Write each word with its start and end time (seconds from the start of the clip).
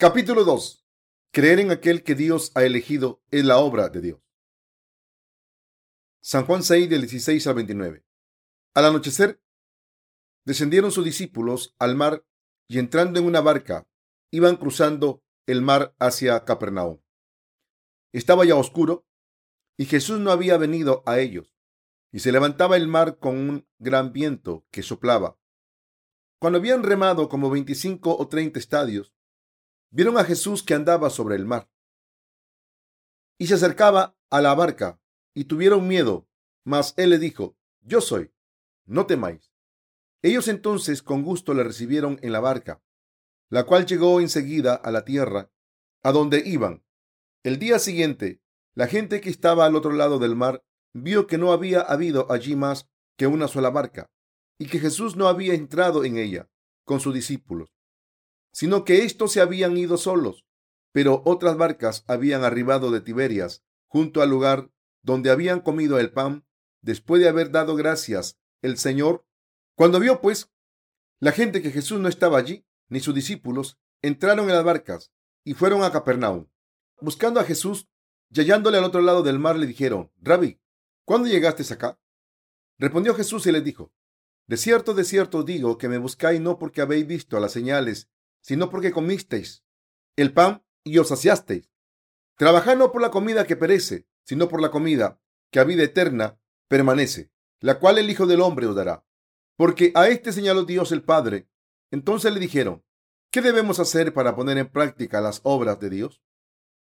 Capítulo 0.00 0.44
2. 0.44 0.86
Creer 1.32 1.58
en 1.58 1.72
aquel 1.72 2.04
que 2.04 2.14
Dios 2.14 2.52
ha 2.54 2.62
elegido 2.62 3.20
es 3.32 3.44
la 3.44 3.58
obra 3.58 3.88
de 3.88 4.00
Dios. 4.00 4.20
San 6.22 6.46
Juan 6.46 6.62
6, 6.62 6.88
del 6.88 7.00
16 7.00 7.44
al 7.48 7.54
29. 7.56 8.06
Al 8.74 8.84
anochecer, 8.84 9.42
descendieron 10.44 10.92
sus 10.92 11.04
discípulos 11.04 11.74
al 11.80 11.96
mar 11.96 12.24
y 12.68 12.78
entrando 12.78 13.18
en 13.18 13.26
una 13.26 13.40
barca, 13.40 13.88
iban 14.30 14.54
cruzando 14.54 15.24
el 15.46 15.62
mar 15.62 15.96
hacia 15.98 16.44
Capernaum. 16.44 17.00
Estaba 18.12 18.44
ya 18.44 18.54
oscuro 18.54 19.04
y 19.76 19.86
Jesús 19.86 20.20
no 20.20 20.30
había 20.30 20.58
venido 20.58 21.02
a 21.06 21.18
ellos, 21.18 21.56
y 22.12 22.20
se 22.20 22.30
levantaba 22.30 22.76
el 22.76 22.86
mar 22.86 23.18
con 23.18 23.36
un 23.36 23.68
gran 23.80 24.12
viento 24.12 24.64
que 24.70 24.84
soplaba. 24.84 25.40
Cuando 26.38 26.60
habían 26.60 26.84
remado 26.84 27.28
como 27.28 27.50
veinticinco 27.50 28.16
o 28.16 28.28
treinta 28.28 28.60
estadios, 28.60 29.17
vieron 29.90 30.18
a 30.18 30.24
Jesús 30.24 30.62
que 30.62 30.74
andaba 30.74 31.10
sobre 31.10 31.36
el 31.36 31.46
mar. 31.46 31.70
Y 33.38 33.46
se 33.46 33.54
acercaba 33.54 34.16
a 34.30 34.40
la 34.40 34.54
barca, 34.54 35.00
y 35.34 35.44
tuvieron 35.44 35.86
miedo, 35.86 36.28
mas 36.64 36.94
él 36.96 37.10
le 37.10 37.18
dijo, 37.18 37.56
Yo 37.80 38.00
soy, 38.00 38.32
no 38.86 39.06
temáis. 39.06 39.52
Ellos 40.22 40.48
entonces 40.48 41.02
con 41.02 41.22
gusto 41.22 41.54
le 41.54 41.62
recibieron 41.62 42.18
en 42.22 42.32
la 42.32 42.40
barca, 42.40 42.82
la 43.48 43.64
cual 43.64 43.86
llegó 43.86 44.20
enseguida 44.20 44.74
a 44.74 44.90
la 44.90 45.04
tierra, 45.04 45.50
a 46.02 46.12
donde 46.12 46.42
iban. 46.44 46.84
El 47.44 47.58
día 47.58 47.78
siguiente, 47.78 48.42
la 48.74 48.88
gente 48.88 49.20
que 49.20 49.30
estaba 49.30 49.64
al 49.64 49.76
otro 49.76 49.92
lado 49.92 50.18
del 50.18 50.34
mar 50.34 50.64
vio 50.92 51.26
que 51.26 51.38
no 51.38 51.52
había 51.52 51.80
habido 51.80 52.30
allí 52.32 52.56
más 52.56 52.88
que 53.16 53.26
una 53.26 53.48
sola 53.48 53.70
barca, 53.70 54.10
y 54.58 54.66
que 54.66 54.80
Jesús 54.80 55.16
no 55.16 55.28
había 55.28 55.54
entrado 55.54 56.04
en 56.04 56.18
ella 56.18 56.50
con 56.84 57.00
sus 57.00 57.14
discípulos, 57.14 57.77
sino 58.52 58.84
que 58.84 59.04
éstos 59.04 59.32
se 59.32 59.40
habían 59.40 59.76
ido 59.76 59.96
solos, 59.96 60.46
pero 60.92 61.22
otras 61.24 61.56
barcas 61.56 62.04
habían 62.06 62.44
arribado 62.44 62.90
de 62.90 63.00
Tiberias, 63.00 63.64
junto 63.86 64.22
al 64.22 64.30
lugar 64.30 64.70
donde 65.02 65.30
habían 65.30 65.60
comido 65.60 65.98
el 65.98 66.12
pan, 66.12 66.46
después 66.82 67.22
de 67.22 67.28
haber 67.28 67.50
dado 67.50 67.76
gracias 67.76 68.38
el 68.62 68.78
Señor. 68.78 69.24
Cuando 69.74 70.00
vio, 70.00 70.20
pues, 70.20 70.50
la 71.20 71.32
gente 71.32 71.62
que 71.62 71.70
Jesús 71.70 72.00
no 72.00 72.08
estaba 72.08 72.38
allí, 72.38 72.66
ni 72.88 73.00
sus 73.00 73.14
discípulos, 73.14 73.78
entraron 74.02 74.48
en 74.48 74.54
las 74.54 74.64
barcas 74.64 75.12
y 75.44 75.54
fueron 75.54 75.82
a 75.82 75.92
Capernaum. 75.92 76.48
Buscando 77.00 77.40
a 77.40 77.44
Jesús 77.44 77.88
y 78.30 78.40
hallándole 78.40 78.78
al 78.78 78.84
otro 78.84 79.00
lado 79.00 79.22
del 79.22 79.38
mar, 79.38 79.56
le 79.56 79.66
dijeron, 79.66 80.12
Rabbi, 80.20 80.60
¿cuándo 81.04 81.28
llegaste 81.28 81.62
acá? 81.72 81.98
Respondió 82.78 83.14
Jesús 83.14 83.46
y 83.46 83.52
les 83.52 83.64
dijo, 83.64 83.92
De 84.46 84.56
cierto, 84.56 84.94
de 84.94 85.04
cierto 85.04 85.42
digo 85.42 85.78
que 85.78 85.88
me 85.88 85.98
buscáis 85.98 86.40
no 86.40 86.58
porque 86.58 86.80
habéis 86.80 87.06
visto 87.06 87.40
las 87.40 87.52
señales 87.52 88.10
sino 88.40 88.70
porque 88.70 88.92
comisteis 88.92 89.64
el 90.16 90.32
pan 90.32 90.64
y 90.84 90.98
os 90.98 91.08
saciasteis. 91.08 91.70
Trabajad 92.36 92.76
no 92.76 92.92
por 92.92 93.02
la 93.02 93.10
comida 93.10 93.46
que 93.46 93.56
perece, 93.56 94.06
sino 94.24 94.48
por 94.48 94.60
la 94.60 94.70
comida 94.70 95.20
que 95.50 95.60
a 95.60 95.64
vida 95.64 95.82
eterna 95.82 96.40
permanece, 96.68 97.30
la 97.60 97.78
cual 97.78 97.98
el 97.98 98.10
Hijo 98.10 98.26
del 98.26 98.40
Hombre 98.40 98.66
os 98.66 98.76
dará. 98.76 99.04
Porque 99.56 99.92
a 99.94 100.08
este 100.08 100.32
señaló 100.32 100.64
Dios 100.64 100.92
el 100.92 101.02
Padre. 101.02 101.48
Entonces 101.90 102.32
le 102.32 102.40
dijeron, 102.40 102.84
¿qué 103.30 103.42
debemos 103.42 103.80
hacer 103.80 104.12
para 104.12 104.36
poner 104.36 104.58
en 104.58 104.70
práctica 104.70 105.20
las 105.20 105.40
obras 105.42 105.80
de 105.80 105.90
Dios? 105.90 106.22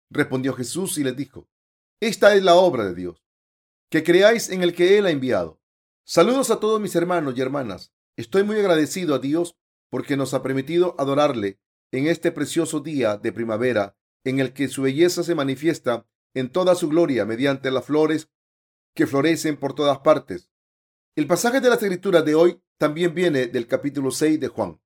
Respondió 0.10 0.54
Jesús 0.54 0.98
y 0.98 1.04
les 1.04 1.16
dijo, 1.16 1.48
esta 2.00 2.36
es 2.36 2.44
la 2.44 2.56
obra 2.56 2.86
de 2.86 2.96
Dios, 2.96 3.23
que 3.90 4.04
creáis 4.04 4.50
en 4.50 4.64
el 4.64 4.73
que 4.73 4.98
Él 4.98 5.06
ha 5.06 5.12
enviado. 5.12 5.61
Saludos 6.04 6.52
a 6.52 6.60
todos 6.60 6.80
mis 6.80 6.95
hermanos 6.95 7.36
y 7.38 7.42
hermanas. 7.42 7.94
Estoy 8.16 8.44
muy 8.44 8.58
agradecido 8.58 9.16
a 9.16 9.20
Dios 9.20 9.58
porque 9.95 10.17
nos 10.17 10.33
ha 10.33 10.44
permitido 10.44 10.94
adorarle 10.98 11.58
en 11.94 12.08
este 12.08 12.33
precioso 12.33 12.82
día 12.82 13.16
de 13.16 13.32
primavera 13.32 13.95
en 14.26 14.42
el 14.42 14.52
que 14.52 14.67
su 14.67 14.82
belleza 14.82 15.23
se 15.23 15.36
manifiesta 15.36 16.06
en 16.33 16.50
toda 16.50 16.76
su 16.76 16.89
gloria 16.89 17.23
mediante 17.23 17.72
las 17.72 17.86
flores 17.86 18.30
que 18.94 19.08
florecen 19.08 19.55
por 19.55 19.73
todas 19.73 20.00
partes. 20.00 20.52
El 21.16 21.28
pasaje 21.28 21.61
de 21.61 21.70
la 21.70 21.76
escritura 21.76 22.23
de 22.23 22.36
hoy 22.36 22.61
también 22.78 23.14
viene 23.14 23.48
del 23.48 23.67
capítulo 23.67 24.11
6 24.11 24.38
de 24.38 24.50
Juan. 24.50 24.82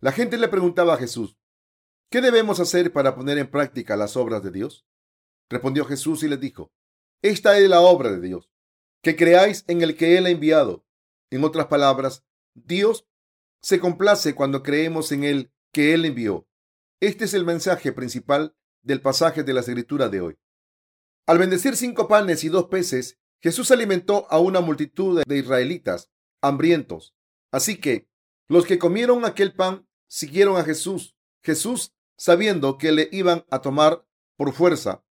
La 0.00 0.12
gente 0.12 0.38
le 0.38 0.48
preguntaba 0.48 0.94
a 0.94 0.96
Jesús, 0.96 1.36
¿qué 2.08 2.22
debemos 2.22 2.58
hacer 2.58 2.90
para 2.90 3.14
poner 3.14 3.36
en 3.36 3.50
práctica 3.50 3.98
las 3.98 4.16
obras 4.16 4.42
de 4.42 4.50
Dios? 4.50 4.86
Respondió 5.50 5.84
Jesús 5.84 6.22
y 6.22 6.28
les 6.28 6.40
dijo, 6.40 6.72
esta 7.20 7.58
es 7.58 7.68
la 7.68 7.82
obra 7.82 8.10
de 8.10 8.22
Dios, 8.22 8.50
que 9.02 9.14
creáis 9.14 9.66
en 9.68 9.82
el 9.82 9.94
que 9.94 10.16
Él 10.16 10.24
ha 10.24 10.30
enviado. 10.30 10.86
En 11.28 11.44
otras 11.44 11.66
palabras, 11.66 12.24
Dios 12.54 13.04
se 13.60 13.80
complace 13.80 14.34
cuando 14.34 14.62
creemos 14.62 15.12
en 15.12 15.24
el 15.24 15.52
que 15.72 15.94
Él 15.94 16.04
envió. 16.04 16.46
Este 17.00 17.24
es 17.24 17.34
el 17.34 17.44
mensaje 17.44 17.92
principal 17.92 18.56
del 18.82 19.00
pasaje 19.00 19.42
de 19.42 19.52
la 19.52 19.60
escritura 19.60 20.08
de 20.08 20.20
hoy. 20.20 20.38
Al 21.26 21.38
bendecir 21.38 21.76
cinco 21.76 22.08
panes 22.08 22.42
y 22.44 22.48
dos 22.48 22.66
peces, 22.66 23.18
Jesús 23.40 23.70
alimentó 23.70 24.26
a 24.30 24.38
una 24.38 24.60
multitud 24.60 25.22
de 25.24 25.38
israelitas 25.38 26.10
hambrientos. 26.40 27.14
Así 27.52 27.80
que 27.80 28.08
los 28.48 28.64
que 28.64 28.78
comieron 28.78 29.24
aquel 29.24 29.54
pan 29.54 29.86
siguieron 30.06 30.56
a 30.56 30.64
Jesús. 30.64 31.16
Jesús, 31.42 31.92
sabiendo 32.16 32.78
que 32.78 32.92
le 32.92 33.08
iban 33.12 33.44
a 33.50 33.60
tomar 33.60 34.06
por 34.36 34.52
fuerza 34.52 35.04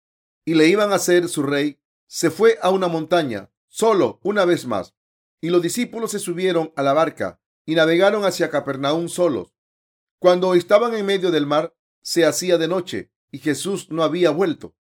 y 0.45 0.55
le 0.55 0.69
iban 0.69 0.93
a 0.93 0.97
hacer 0.97 1.29
su 1.29 1.43
rey, 1.43 1.79
se 2.07 2.31
fue 2.31 2.59
a 2.63 2.71
una 2.71 2.89
montaña, 2.89 3.51
solo 3.69 4.21
una 4.23 4.45
vez 4.45 4.67
más, 4.67 4.95
y 5.41 5.51
los 5.51 5.61
discípulos 5.61 6.13
se 6.13 6.19
subieron 6.19 6.73
a 6.77 6.83
la 6.83 6.93
barca 6.93 7.41
y 7.67 7.75
navegaron 7.75 8.25
hacia 8.25 8.49
Capernaum 8.49 9.09
solos. 9.09 9.53
Cuando 10.19 10.55
estaban 10.55 10.95
en 10.95 11.05
medio 11.05 11.31
del 11.31 11.47
mar, 11.47 11.75
se 12.01 12.25
hacía 12.25 12.57
de 12.57 12.69
noche 12.69 13.11
y 13.31 13.39
Jesús 13.39 13.91
no 13.91 14.03
había 14.03 14.31
vuelto. 14.31 14.75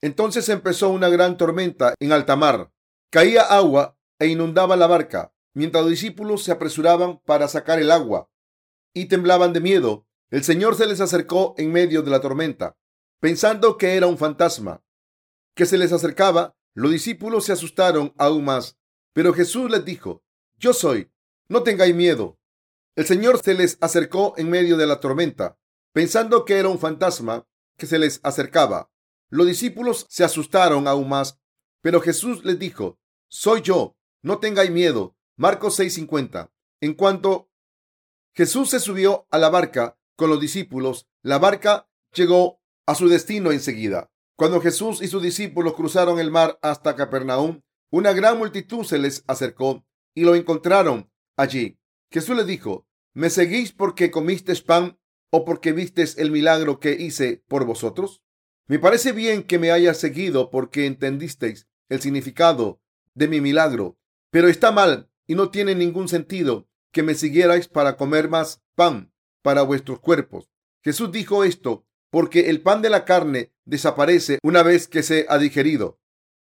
Entonces 0.00 0.48
empezó 0.48 0.90
una 0.90 1.08
gran 1.08 1.36
tormenta 1.36 1.94
en 1.98 2.12
alta 2.12 2.36
mar. 2.36 2.70
Caía 3.10 3.42
agua 3.42 3.98
e 4.18 4.26
inundaba 4.26 4.76
la 4.76 4.86
barca, 4.86 5.32
mientras 5.54 5.82
los 5.82 5.90
discípulos 5.90 6.44
se 6.44 6.52
apresuraban 6.52 7.18
para 7.24 7.48
sacar 7.48 7.80
el 7.80 7.90
agua 7.90 8.30
y 8.92 9.06
temblaban 9.06 9.52
de 9.52 9.60
miedo. 9.60 10.06
El 10.30 10.44
Señor 10.44 10.76
se 10.76 10.86
les 10.86 11.00
acercó 11.00 11.54
en 11.56 11.72
medio 11.72 12.02
de 12.02 12.10
la 12.10 12.20
tormenta, 12.20 12.76
pensando 13.20 13.78
que 13.78 13.96
era 13.96 14.06
un 14.06 14.18
fantasma 14.18 14.84
que 15.54 15.66
se 15.66 15.78
les 15.78 15.92
acercaba. 15.92 16.54
Los 16.74 16.90
discípulos 16.90 17.46
se 17.46 17.52
asustaron 17.52 18.12
aún 18.18 18.44
más, 18.44 18.78
pero 19.14 19.32
Jesús 19.32 19.70
les 19.70 19.84
dijo, 19.84 20.22
Yo 20.58 20.74
soy, 20.74 21.10
no 21.48 21.62
tengáis 21.62 21.94
miedo. 21.94 22.38
El 22.94 23.06
Señor 23.06 23.40
se 23.42 23.54
les 23.54 23.78
acercó 23.80 24.34
en 24.36 24.50
medio 24.50 24.76
de 24.76 24.86
la 24.86 25.00
tormenta, 25.00 25.58
pensando 25.92 26.44
que 26.44 26.58
era 26.58 26.68
un 26.68 26.78
fantasma 26.78 27.46
que 27.76 27.86
se 27.86 27.98
les 27.98 28.20
acercaba. 28.22 28.90
Los 29.28 29.46
discípulos 29.46 30.06
se 30.08 30.24
asustaron 30.24 30.88
aún 30.88 31.08
más, 31.08 31.38
pero 31.82 32.00
Jesús 32.00 32.44
les 32.44 32.58
dijo, 32.58 32.98
Soy 33.28 33.60
yo, 33.62 33.96
no 34.22 34.38
tengáis 34.38 34.70
miedo. 34.70 35.16
Marcos 35.36 35.78
6:50. 35.78 36.50
En 36.80 36.94
cuanto 36.94 37.50
Jesús 38.34 38.70
se 38.70 38.80
subió 38.80 39.26
a 39.30 39.38
la 39.38 39.50
barca 39.50 39.98
con 40.16 40.30
los 40.30 40.40
discípulos, 40.40 41.06
la 41.22 41.38
barca 41.38 41.88
llegó 42.14 42.60
a 42.86 42.94
su 42.94 43.08
destino 43.08 43.52
enseguida. 43.52 44.10
Cuando 44.36 44.60
Jesús 44.60 45.02
y 45.02 45.08
sus 45.08 45.22
discípulos 45.22 45.74
cruzaron 45.74 46.18
el 46.18 46.30
mar 46.30 46.58
hasta 46.62 46.96
Capernaum, 46.96 47.62
una 47.90 48.12
gran 48.12 48.38
multitud 48.38 48.84
se 48.84 48.98
les 48.98 49.24
acercó 49.26 49.84
y 50.14 50.22
lo 50.22 50.34
encontraron 50.34 51.10
allí. 51.36 51.78
Jesús 52.10 52.36
le 52.36 52.44
dijo, 52.44 52.86
¿me 53.14 53.30
seguís 53.30 53.72
porque 53.72 54.10
comisteis 54.10 54.62
pan 54.62 54.98
o 55.30 55.44
porque 55.44 55.72
vistes 55.72 56.18
el 56.18 56.30
milagro 56.30 56.80
que 56.80 56.92
hice 56.92 57.42
por 57.48 57.64
vosotros? 57.64 58.22
Me 58.66 58.78
parece 58.78 59.12
bien 59.12 59.44
que 59.44 59.58
me 59.58 59.70
hayas 59.70 59.98
seguido 59.98 60.50
porque 60.50 60.86
entendisteis 60.86 61.68
el 61.88 62.00
significado 62.00 62.80
de 63.14 63.28
mi 63.28 63.40
milagro, 63.40 63.98
pero 64.30 64.48
está 64.48 64.72
mal 64.72 65.10
y 65.26 65.34
no 65.34 65.50
tiene 65.50 65.74
ningún 65.74 66.08
sentido 66.08 66.68
que 66.92 67.02
me 67.02 67.14
siguierais 67.14 67.68
para 67.68 67.96
comer 67.96 68.28
más 68.28 68.62
pan 68.74 69.12
para 69.42 69.62
vuestros 69.62 70.00
cuerpos. 70.00 70.50
Jesús 70.82 71.12
dijo 71.12 71.44
esto 71.44 71.86
porque 72.10 72.50
el 72.50 72.62
pan 72.62 72.82
de 72.82 72.90
la 72.90 73.04
carne 73.04 73.52
desaparece 73.64 74.38
una 74.42 74.62
vez 74.62 74.88
que 74.88 75.02
se 75.02 75.26
ha 75.28 75.38
digerido. 75.38 76.00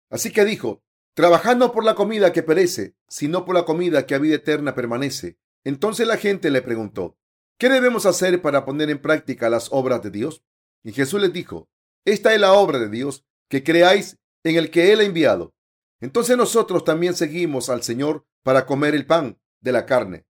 Así 0.08 0.32
que 0.32 0.44
dijo, 0.44 0.82
trabajando 1.14 1.72
por 1.72 1.84
la 1.84 1.94
comida 1.94 2.32
que 2.32 2.42
perece, 2.42 2.94
sino 3.08 3.44
por 3.44 3.54
la 3.54 3.64
comida 3.64 4.06
que 4.06 4.14
a 4.14 4.18
vida 4.18 4.36
eterna 4.36 4.74
permanece. 4.74 5.38
Entonces 5.64 6.06
la 6.06 6.16
gente 6.16 6.50
le 6.50 6.62
preguntó, 6.62 7.16
¿qué 7.58 7.68
debemos 7.68 8.06
hacer 8.06 8.40
para 8.40 8.64
poner 8.64 8.90
en 8.90 9.02
práctica 9.02 9.50
las 9.50 9.68
obras 9.72 10.02
de 10.02 10.10
Dios? 10.10 10.42
Y 10.82 10.92
Jesús 10.92 11.20
les 11.20 11.32
dijo, 11.32 11.68
esta 12.04 12.32
es 12.34 12.40
la 12.40 12.54
obra 12.54 12.78
de 12.78 12.88
Dios, 12.88 13.24
que 13.48 13.62
creáis 13.62 14.18
en 14.44 14.56
el 14.56 14.70
que 14.70 14.92
Él 14.92 15.00
ha 15.00 15.04
enviado. 15.04 15.54
Entonces 16.00 16.36
nosotros 16.36 16.84
también 16.84 17.14
seguimos 17.14 17.68
al 17.68 17.82
Señor 17.82 18.24
para 18.42 18.64
comer 18.64 18.94
el 18.94 19.06
pan 19.06 19.38
de 19.60 19.72
la 19.72 19.84
carne. 19.84 20.26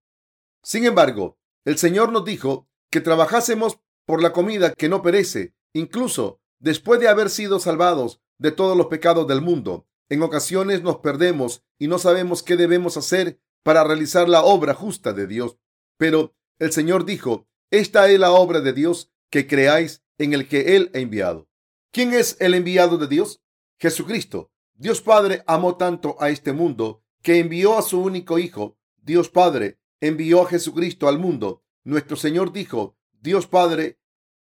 Sin 0.62 0.84
embargo, 0.84 1.38
el 1.64 1.78
Señor 1.78 2.10
nos 2.10 2.24
dijo 2.24 2.68
que 2.90 3.00
trabajásemos 3.00 3.78
por 4.04 4.22
la 4.22 4.32
comida 4.32 4.72
que 4.74 4.88
no 4.88 5.02
perece, 5.02 5.54
incluso 5.72 6.40
después 6.58 6.98
de 7.00 7.08
haber 7.08 7.30
sido 7.30 7.60
salvados 7.60 8.20
de 8.38 8.50
todos 8.50 8.76
los 8.76 8.86
pecados 8.86 9.26
del 9.28 9.40
mundo. 9.40 9.86
En 10.10 10.22
ocasiones 10.22 10.82
nos 10.82 10.96
perdemos 10.98 11.64
y 11.78 11.86
no 11.86 11.98
sabemos 11.98 12.42
qué 12.42 12.56
debemos 12.56 12.96
hacer 12.96 13.40
para 13.62 13.84
realizar 13.84 14.28
la 14.28 14.42
obra 14.42 14.74
justa 14.74 15.12
de 15.12 15.28
Dios. 15.28 15.56
Pero 15.96 16.34
el 16.58 16.72
Señor 16.72 17.04
dijo, 17.04 17.48
esta 17.70 18.10
es 18.10 18.18
la 18.18 18.32
obra 18.32 18.60
de 18.60 18.72
Dios, 18.72 19.12
que 19.30 19.46
creáis 19.46 20.02
en 20.18 20.32
el 20.34 20.48
que 20.48 20.76
Él 20.76 20.90
ha 20.94 20.98
enviado. 20.98 21.48
¿Quién 21.92 22.12
es 22.12 22.36
el 22.40 22.54
enviado 22.54 22.98
de 22.98 23.06
Dios? 23.06 23.40
Jesucristo. 23.78 24.50
Dios 24.74 25.00
Padre 25.00 25.44
amó 25.46 25.76
tanto 25.76 26.16
a 26.20 26.30
este 26.30 26.52
mundo 26.52 27.04
que 27.22 27.38
envió 27.38 27.78
a 27.78 27.82
su 27.82 28.02
único 28.02 28.38
Hijo. 28.38 28.76
Dios 28.96 29.28
Padre 29.28 29.78
envió 30.00 30.42
a 30.42 30.48
Jesucristo 30.48 31.06
al 31.06 31.18
mundo. 31.18 31.62
Nuestro 31.84 32.16
Señor 32.16 32.52
dijo, 32.52 32.96
Dios 33.20 33.46
Padre 33.46 34.00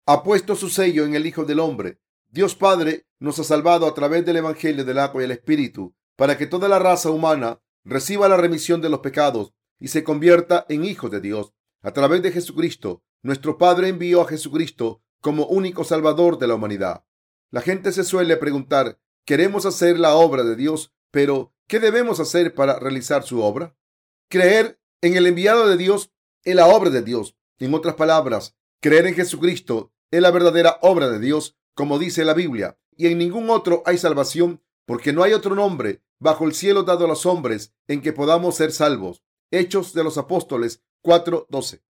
ha 0.06 0.22
puesto 0.22 0.56
su 0.56 0.70
sello 0.70 1.04
en 1.04 1.14
el 1.14 1.26
Hijo 1.26 1.44
del 1.44 1.60
Hombre. 1.60 2.00
Dios 2.32 2.54
Padre 2.54 3.06
nos 3.18 3.38
ha 3.38 3.44
salvado 3.44 3.86
a 3.86 3.92
través 3.92 4.24
del 4.24 4.38
Evangelio 4.38 4.86
del 4.86 4.98
agua 4.98 5.20
y 5.20 5.26
el 5.26 5.32
Espíritu, 5.32 5.94
para 6.16 6.38
que 6.38 6.46
toda 6.46 6.66
la 6.66 6.78
raza 6.78 7.10
humana 7.10 7.60
reciba 7.84 8.26
la 8.26 8.38
remisión 8.38 8.80
de 8.80 8.88
los 8.88 9.00
pecados 9.00 9.52
y 9.78 9.88
se 9.88 10.02
convierta 10.02 10.64
en 10.70 10.82
hijos 10.86 11.10
de 11.10 11.20
Dios. 11.20 11.52
A 11.82 11.92
través 11.92 12.22
de 12.22 12.32
Jesucristo, 12.32 13.02
nuestro 13.22 13.58
Padre 13.58 13.88
envió 13.88 14.22
a 14.22 14.28
Jesucristo 14.28 15.02
como 15.20 15.44
único 15.44 15.84
Salvador 15.84 16.38
de 16.38 16.46
la 16.46 16.54
humanidad. 16.54 17.04
La 17.50 17.60
gente 17.60 17.92
se 17.92 18.02
suele 18.02 18.38
preguntar, 18.38 18.98
queremos 19.26 19.66
hacer 19.66 19.98
la 19.98 20.14
obra 20.14 20.42
de 20.42 20.56
Dios, 20.56 20.90
pero 21.10 21.52
¿qué 21.68 21.80
debemos 21.80 22.18
hacer 22.18 22.54
para 22.54 22.78
realizar 22.78 23.24
su 23.24 23.42
obra? 23.42 23.76
Creer 24.30 24.80
en 25.02 25.16
el 25.16 25.26
enviado 25.26 25.68
de 25.68 25.76
Dios 25.76 26.14
es 26.44 26.54
la 26.54 26.66
obra 26.66 26.88
de 26.88 27.02
Dios. 27.02 27.36
En 27.58 27.74
otras 27.74 27.96
palabras, 27.96 28.56
creer 28.80 29.06
en 29.06 29.14
Jesucristo 29.14 29.92
es 30.10 30.22
la 30.22 30.30
verdadera 30.30 30.78
obra 30.80 31.10
de 31.10 31.18
Dios, 31.18 31.58
como 31.74 31.98
dice 31.98 32.24
la 32.24 32.34
Biblia, 32.34 32.78
y 32.96 33.06
en 33.06 33.18
ningún 33.18 33.50
otro 33.50 33.82
hay 33.86 33.98
salvación, 33.98 34.62
porque 34.86 35.12
no 35.12 35.22
hay 35.22 35.32
otro 35.32 35.54
nombre 35.54 36.02
bajo 36.18 36.44
el 36.44 36.54
cielo 36.54 36.82
dado 36.82 37.04
a 37.04 37.08
los 37.08 37.26
hombres 37.26 37.74
en 37.88 38.00
que 38.00 38.12
podamos 38.12 38.56
ser 38.56 38.72
salvos. 38.72 39.22
Hechos 39.50 39.92
de 39.92 40.04
los 40.04 40.18
Apóstoles 40.18 40.82
4:12. 41.02 41.82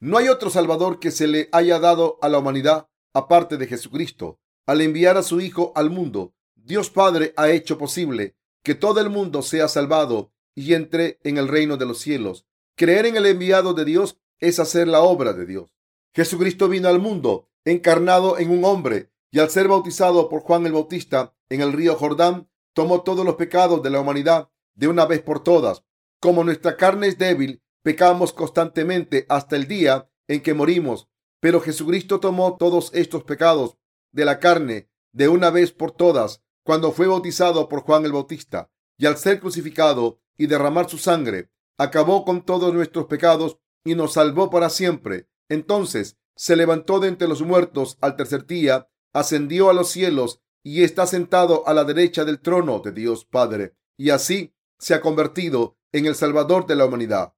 No 0.00 0.18
hay 0.18 0.28
otro 0.28 0.50
Salvador 0.50 0.98
que 0.98 1.10
se 1.10 1.26
le 1.26 1.48
haya 1.52 1.78
dado 1.78 2.18
a 2.22 2.28
la 2.28 2.38
humanidad 2.38 2.88
aparte 3.14 3.56
de 3.56 3.66
Jesucristo. 3.66 4.40
Al 4.66 4.80
enviar 4.80 5.16
a 5.16 5.22
su 5.22 5.40
Hijo 5.40 5.72
al 5.74 5.90
mundo, 5.90 6.34
Dios 6.54 6.90
Padre 6.90 7.32
ha 7.36 7.50
hecho 7.50 7.78
posible 7.78 8.36
que 8.62 8.74
todo 8.74 9.00
el 9.00 9.10
mundo 9.10 9.42
sea 9.42 9.68
salvado 9.68 10.32
y 10.54 10.74
entre 10.74 11.18
en 11.24 11.38
el 11.38 11.48
reino 11.48 11.76
de 11.76 11.86
los 11.86 11.98
cielos. 11.98 12.46
Creer 12.76 13.06
en 13.06 13.16
el 13.16 13.26
enviado 13.26 13.74
de 13.74 13.84
Dios 13.84 14.18
es 14.38 14.58
hacer 14.58 14.88
la 14.88 15.00
obra 15.02 15.32
de 15.32 15.46
Dios. 15.46 15.74
Jesucristo 16.14 16.68
vino 16.68 16.88
al 16.88 16.98
mundo 16.98 17.48
encarnado 17.64 18.38
en 18.38 18.50
un 18.50 18.64
hombre 18.64 19.11
y 19.32 19.40
al 19.40 19.50
ser 19.50 19.66
bautizado 19.66 20.28
por 20.28 20.42
Juan 20.42 20.66
el 20.66 20.72
Bautista 20.72 21.34
en 21.48 21.62
el 21.62 21.72
río 21.72 21.96
Jordán, 21.96 22.48
tomó 22.74 23.02
todos 23.02 23.24
los 23.24 23.34
pecados 23.36 23.82
de 23.82 23.90
la 23.90 24.00
humanidad 24.00 24.50
de 24.74 24.88
una 24.88 25.06
vez 25.06 25.22
por 25.22 25.42
todas. 25.42 25.82
Como 26.20 26.44
nuestra 26.44 26.76
carne 26.76 27.08
es 27.08 27.18
débil, 27.18 27.62
pecamos 27.82 28.32
constantemente 28.32 29.26
hasta 29.28 29.56
el 29.56 29.66
día 29.66 30.08
en 30.28 30.42
que 30.42 30.54
morimos. 30.54 31.08
Pero 31.40 31.60
Jesucristo 31.60 32.20
tomó 32.20 32.56
todos 32.56 32.90
estos 32.94 33.24
pecados 33.24 33.78
de 34.12 34.24
la 34.24 34.38
carne 34.38 34.90
de 35.12 35.28
una 35.28 35.50
vez 35.50 35.72
por 35.72 35.92
todas 35.92 36.42
cuando 36.62 36.92
fue 36.92 37.06
bautizado 37.06 37.68
por 37.68 37.80
Juan 37.80 38.04
el 38.04 38.12
Bautista 38.12 38.70
y 38.98 39.06
al 39.06 39.16
ser 39.16 39.40
crucificado 39.40 40.20
y 40.36 40.46
derramar 40.46 40.88
su 40.88 40.98
sangre, 40.98 41.50
acabó 41.78 42.24
con 42.24 42.44
todos 42.44 42.72
nuestros 42.72 43.06
pecados 43.06 43.58
y 43.84 43.94
nos 43.94 44.12
salvó 44.12 44.50
para 44.50 44.70
siempre. 44.70 45.28
Entonces 45.48 46.18
se 46.36 46.54
levantó 46.54 47.00
de 47.00 47.08
entre 47.08 47.28
los 47.28 47.42
muertos 47.42 47.98
al 48.00 48.16
tercer 48.16 48.46
día, 48.46 48.88
ascendió 49.12 49.70
a 49.70 49.72
los 49.72 49.90
cielos 49.90 50.40
y 50.62 50.82
está 50.82 51.06
sentado 51.06 51.66
a 51.66 51.74
la 51.74 51.84
derecha 51.84 52.24
del 52.24 52.40
trono 52.40 52.80
de 52.80 52.92
Dios 52.92 53.24
Padre. 53.24 53.74
Y 53.96 54.10
así 54.10 54.54
se 54.78 54.94
ha 54.94 55.00
convertido 55.00 55.76
en 55.92 56.06
el 56.06 56.14
Salvador 56.14 56.66
de 56.66 56.76
la 56.76 56.86
humanidad. 56.86 57.34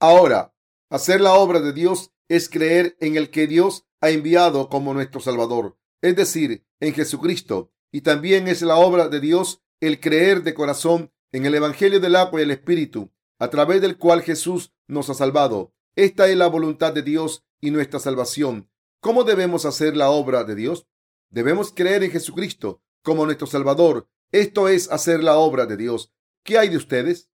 Ahora, 0.00 0.54
hacer 0.90 1.20
la 1.20 1.34
obra 1.34 1.60
de 1.60 1.72
Dios 1.72 2.12
es 2.28 2.48
creer 2.48 2.96
en 3.00 3.16
el 3.16 3.30
que 3.30 3.46
Dios 3.46 3.86
ha 4.00 4.10
enviado 4.10 4.68
como 4.68 4.94
nuestro 4.94 5.20
Salvador, 5.20 5.78
es 6.00 6.16
decir, 6.16 6.66
en 6.80 6.92
Jesucristo. 6.94 7.72
Y 7.92 8.00
también 8.00 8.48
es 8.48 8.62
la 8.62 8.76
obra 8.76 9.08
de 9.08 9.20
Dios 9.20 9.62
el 9.80 10.00
creer 10.00 10.42
de 10.42 10.54
corazón 10.54 11.12
en 11.32 11.46
el 11.46 11.54
Evangelio 11.54 12.00
del 12.00 12.16
agua 12.16 12.40
y 12.40 12.44
el 12.44 12.50
Espíritu, 12.50 13.10
a 13.38 13.48
través 13.50 13.80
del 13.80 13.98
cual 13.98 14.22
Jesús 14.22 14.72
nos 14.86 15.10
ha 15.10 15.14
salvado. 15.14 15.72
Esta 15.96 16.28
es 16.28 16.36
la 16.36 16.46
voluntad 16.46 16.92
de 16.92 17.02
Dios 17.02 17.44
y 17.60 17.70
nuestra 17.70 18.00
salvación. 18.00 18.70
¿Cómo 19.00 19.24
debemos 19.24 19.64
hacer 19.66 19.96
la 19.96 20.10
obra 20.10 20.44
de 20.44 20.54
Dios? 20.54 20.86
Debemos 21.32 21.72
creer 21.72 22.04
en 22.04 22.10
Jesucristo 22.10 22.82
como 23.02 23.24
nuestro 23.24 23.46
Salvador. 23.46 24.06
Esto 24.32 24.68
es 24.68 24.90
hacer 24.92 25.24
la 25.24 25.38
obra 25.38 25.64
de 25.64 25.78
Dios. 25.78 26.12
¿Qué 26.44 26.58
hay 26.58 26.68
de 26.68 26.76
ustedes? 26.76 27.30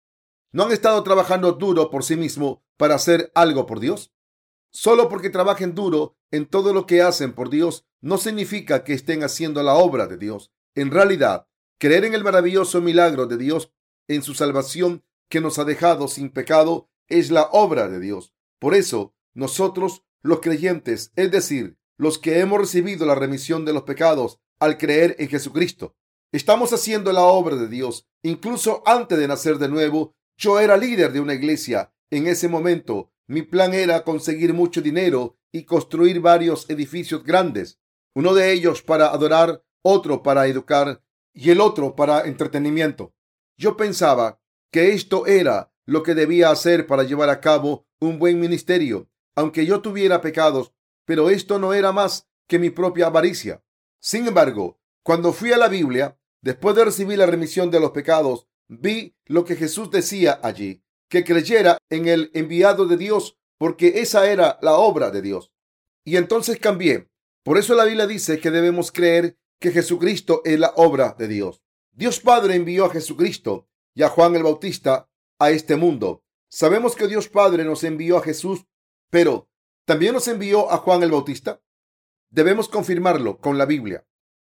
¿No 0.52 0.64
han 0.64 0.72
estado 0.72 1.02
trabajando 1.02 1.52
duro 1.52 1.90
por 1.90 2.04
sí 2.04 2.14
mismo 2.14 2.64
para 2.76 2.94
hacer 2.94 3.32
algo 3.34 3.66
por 3.66 3.80
Dios? 3.80 4.14
Solo 4.70 5.08
porque 5.08 5.30
trabajen 5.30 5.74
duro 5.74 6.16
en 6.30 6.46
todo 6.46 6.72
lo 6.72 6.86
que 6.86 7.02
hacen 7.02 7.34
por 7.34 7.50
Dios 7.50 7.86
no 8.00 8.18
significa 8.18 8.84
que 8.84 8.94
estén 8.94 9.24
haciendo 9.24 9.64
la 9.64 9.74
obra 9.74 10.06
de 10.06 10.16
Dios. 10.16 10.52
En 10.76 10.92
realidad, 10.92 11.48
creer 11.78 12.04
en 12.04 12.14
el 12.14 12.22
maravilloso 12.22 12.80
milagro 12.80 13.26
de 13.26 13.36
Dios 13.36 13.72
en 14.06 14.22
su 14.22 14.34
salvación 14.34 15.04
que 15.28 15.40
nos 15.40 15.58
ha 15.58 15.64
dejado 15.64 16.06
sin 16.06 16.30
pecado 16.30 16.88
es 17.08 17.32
la 17.32 17.48
obra 17.50 17.88
de 17.88 17.98
Dios. 17.98 18.32
Por 18.60 18.76
eso, 18.76 19.12
nosotros, 19.34 20.04
los 20.22 20.38
creyentes, 20.38 21.10
es 21.16 21.32
decir, 21.32 21.78
los 21.98 22.18
que 22.18 22.40
hemos 22.40 22.58
recibido 22.58 23.04
la 23.04 23.14
remisión 23.14 23.64
de 23.64 23.72
los 23.72 23.82
pecados 23.82 24.40
al 24.60 24.78
creer 24.78 25.16
en 25.18 25.28
Jesucristo. 25.28 25.96
Estamos 26.32 26.72
haciendo 26.72 27.12
la 27.12 27.22
obra 27.22 27.56
de 27.56 27.68
Dios. 27.68 28.06
Incluso 28.22 28.82
antes 28.86 29.18
de 29.18 29.28
nacer 29.28 29.58
de 29.58 29.68
nuevo, 29.68 30.14
yo 30.36 30.60
era 30.60 30.76
líder 30.76 31.12
de 31.12 31.20
una 31.20 31.34
iglesia. 31.34 31.92
En 32.10 32.26
ese 32.26 32.48
momento, 32.48 33.12
mi 33.26 33.42
plan 33.42 33.74
era 33.74 34.04
conseguir 34.04 34.54
mucho 34.54 34.80
dinero 34.80 35.36
y 35.52 35.64
construir 35.64 36.20
varios 36.20 36.68
edificios 36.70 37.24
grandes. 37.24 37.80
Uno 38.14 38.34
de 38.34 38.52
ellos 38.52 38.82
para 38.82 39.08
adorar, 39.08 39.64
otro 39.82 40.22
para 40.22 40.46
educar 40.46 41.02
y 41.34 41.50
el 41.50 41.60
otro 41.60 41.96
para 41.96 42.26
entretenimiento. 42.26 43.14
Yo 43.56 43.76
pensaba 43.76 44.40
que 44.70 44.92
esto 44.92 45.26
era 45.26 45.72
lo 45.86 46.02
que 46.02 46.14
debía 46.14 46.50
hacer 46.50 46.86
para 46.86 47.02
llevar 47.02 47.30
a 47.30 47.40
cabo 47.40 47.86
un 48.00 48.18
buen 48.18 48.38
ministerio. 48.38 49.08
Aunque 49.34 49.66
yo 49.66 49.80
tuviera 49.80 50.20
pecados, 50.20 50.72
pero 51.08 51.30
esto 51.30 51.58
no 51.58 51.72
era 51.72 51.90
más 51.90 52.28
que 52.46 52.58
mi 52.58 52.68
propia 52.68 53.06
avaricia. 53.06 53.64
Sin 53.98 54.26
embargo, 54.26 54.78
cuando 55.02 55.32
fui 55.32 55.52
a 55.52 55.56
la 55.56 55.68
Biblia, 55.68 56.20
después 56.42 56.76
de 56.76 56.84
recibir 56.84 57.16
la 57.16 57.24
remisión 57.24 57.70
de 57.70 57.80
los 57.80 57.92
pecados, 57.92 58.46
vi 58.68 59.16
lo 59.24 59.46
que 59.46 59.56
Jesús 59.56 59.90
decía 59.90 60.38
allí, 60.42 60.84
que 61.08 61.24
creyera 61.24 61.78
en 61.88 62.08
el 62.08 62.30
enviado 62.34 62.84
de 62.84 62.98
Dios, 62.98 63.38
porque 63.56 64.02
esa 64.02 64.30
era 64.30 64.58
la 64.60 64.74
obra 64.74 65.10
de 65.10 65.22
Dios. 65.22 65.50
Y 66.04 66.18
entonces 66.18 66.58
cambié. 66.58 67.08
Por 67.42 67.56
eso 67.56 67.74
la 67.74 67.86
Biblia 67.86 68.06
dice 68.06 68.38
que 68.38 68.50
debemos 68.50 68.92
creer 68.92 69.38
que 69.58 69.70
Jesucristo 69.70 70.42
es 70.44 70.58
la 70.58 70.74
obra 70.76 71.16
de 71.18 71.26
Dios. 71.26 71.62
Dios 71.92 72.20
Padre 72.20 72.54
envió 72.54 72.84
a 72.84 72.90
Jesucristo 72.90 73.66
y 73.94 74.02
a 74.02 74.10
Juan 74.10 74.36
el 74.36 74.42
Bautista 74.42 75.08
a 75.38 75.52
este 75.52 75.76
mundo. 75.76 76.22
Sabemos 76.50 76.94
que 76.94 77.08
Dios 77.08 77.30
Padre 77.30 77.64
nos 77.64 77.82
envió 77.82 78.18
a 78.18 78.22
Jesús, 78.22 78.66
pero 79.08 79.48
¿También 79.88 80.12
nos 80.12 80.28
envió 80.28 80.70
a 80.70 80.76
Juan 80.76 81.02
el 81.02 81.10
Bautista? 81.10 81.62
Debemos 82.28 82.68
confirmarlo 82.68 83.38
con 83.38 83.56
la 83.56 83.64
Biblia. 83.64 84.06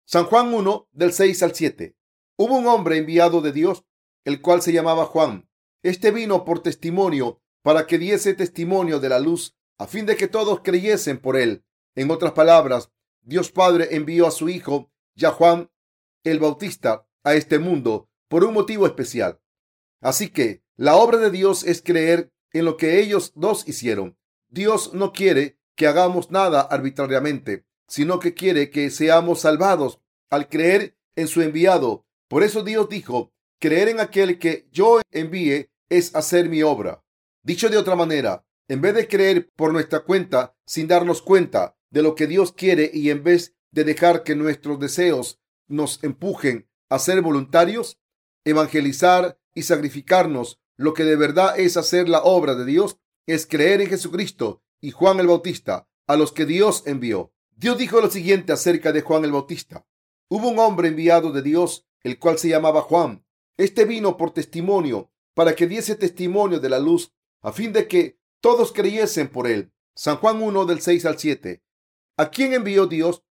San 0.07 0.25
Juan 0.25 0.55
1, 0.55 0.89
del 0.93 1.13
6 1.13 1.43
al 1.43 1.55
7. 1.55 1.95
Hubo 2.39 2.57
un 2.57 2.67
hombre 2.67 2.97
enviado 2.97 3.43
de 3.43 3.53
Dios, 3.53 3.85
el 4.25 4.41
cual 4.41 4.63
se 4.63 4.73
llamaba 4.73 5.05
Juan. 5.05 5.47
Este 5.83 6.11
vino 6.11 6.47
por 6.47 6.63
testimonio, 6.63 7.43
para 7.61 7.87
que 7.87 7.99
diese 7.99 8.33
testimonio 8.33 8.99
de 8.99 9.11
la 9.11 9.19
luz, 9.19 9.55
a 9.77 9.87
fin 9.87 10.07
de 10.07 10.17
que 10.17 10.27
todos 10.27 10.61
creyesen 10.65 11.19
por 11.19 11.37
él. 11.37 11.67
En 11.95 12.11
otras 12.11 12.33
palabras, 12.33 12.91
Dios 13.21 13.53
Padre 13.53 13.89
envió 13.95 14.27
a 14.27 14.31
su 14.31 14.49
Hijo, 14.49 14.91
ya 15.15 15.33
Juan 15.33 15.71
el 16.25 16.39
Bautista, 16.39 17.07
a 17.25 17.35
este 17.35 17.59
mundo 17.59 18.09
por 18.29 18.43
un 18.43 18.55
motivo 18.55 18.87
especial. 18.87 19.39
Así 20.01 20.31
que 20.31 20.65
la 20.77 20.97
obra 20.97 21.19
de 21.19 21.31
Dios 21.31 21.63
es 21.63 21.83
creer 21.83 22.33
en 22.55 22.65
lo 22.65 22.79
que 22.79 23.01
ellos 23.01 23.33
dos 23.35 23.69
hicieron. 23.69 24.17
Dios 24.57 24.95
no 24.95 25.13
quiere 25.13 25.59
que 25.75 25.87
hagamos 25.87 26.31
nada 26.31 26.63
arbitrariamente, 26.63 27.67
sino 27.87 28.19
que 28.19 28.33
quiere 28.33 28.71
que 28.71 28.89
seamos 28.89 29.43
salvados 29.43 30.01
al 30.31 30.49
creer 30.49 30.97
en 31.15 31.29
su 31.29 31.43
enviado. 31.43 32.07
Por 32.27 32.43
eso 32.43 32.63
Dios 32.63 32.89
dijo, 32.89 33.35
creer 33.61 33.91
en 33.91 34.01
aquel 34.01 34.39
que 34.39 34.67
yo 34.73 35.03
envíe 35.11 35.69
es 35.91 36.15
hacer 36.15 36.49
mi 36.49 36.63
obra. 36.63 37.05
Dicho 37.43 37.69
de 37.69 37.77
otra 37.77 37.97
manera, 37.97 38.47
en 38.67 38.81
vez 38.81 38.95
de 38.95 39.09
creer 39.09 39.53
por 39.55 39.75
nuestra 39.75 40.01
cuenta 40.01 40.57
sin 40.65 40.89
darnos 40.89 41.21
cuenta 41.21 41.77
de 41.91 42.03
lo 42.03 42.15
que 42.15 42.27
Dios 42.27 42.53
quiere 42.53 42.91
y 42.95 43.11
en 43.11 43.23
vez 43.25 43.55
de 43.73 43.85
dejar 43.85 44.23
que 44.23 44.35
nuestros 44.35 44.81
deseos 44.81 45.39
nos 45.69 46.03
empujen 46.03 46.67
a 46.89 46.99
ser 46.99 47.21
voluntarios, 47.21 48.01
evangelizar 48.47 49.39
y 49.53 49.65
sacrificarnos, 49.65 50.63
lo 50.79 50.95
que 50.95 51.05
de 51.05 51.17
verdad 51.17 51.61
es 51.61 51.77
hacer 51.77 52.09
la 52.09 52.23
obra 52.23 52.55
de 52.55 52.65
Dios, 52.65 52.99
es 53.27 53.47
creer 53.47 53.81
en 53.81 53.89
Jesucristo 53.89 54.63
y 54.81 54.91
Juan 54.91 55.21
el 55.21 55.27
Bautista, 55.27 55.89
a 56.07 56.17
los 56.17 56.33
que 56.33 56.47
Dios 56.47 56.85
envió. 56.87 57.33
Dios 57.57 57.79
dijo 57.79 58.01
lo 58.01 58.11
siguiente 58.11 58.53
acerca 58.53 58.93
de 58.93 59.03
Juan 59.03 59.25
el 59.25 59.33
Bautista. 59.33 59.87
Hubo 60.29 60.49
un 60.49 60.59
hombre 60.59 60.89
enviado 60.89 61.33
de 61.33 61.43
Dios, 61.43 61.87
el 62.03 62.19
cual 62.19 62.39
se 62.39 62.49
llamaba 62.49 62.83
Juan. 62.83 63.25
Este 63.57 63.85
vino 63.85 64.17
por 64.17 64.33
testimonio, 64.33 65.11
para 65.35 65.55
que 65.55 65.67
diese 65.67 65.97
testimonio 65.97 66.61
de 66.61 66.69
la 66.69 66.79
luz, 66.79 67.13
a 67.43 67.53
fin 67.53 67.73
de 67.73 67.89
que 67.89 68.19
todos 68.41 68.73
creyesen 68.73 69.29
por 69.29 69.47
él. 69.47 69.73
San 69.95 70.17
Juan 70.17 70.43
1 70.43 70.67
del 70.67 70.81
6 70.81 71.07
al 71.07 71.19
7. 71.19 71.63
¿A 72.19 72.31
quién 72.31 72.53
envió 72.53 72.87
Dios? 72.87 73.27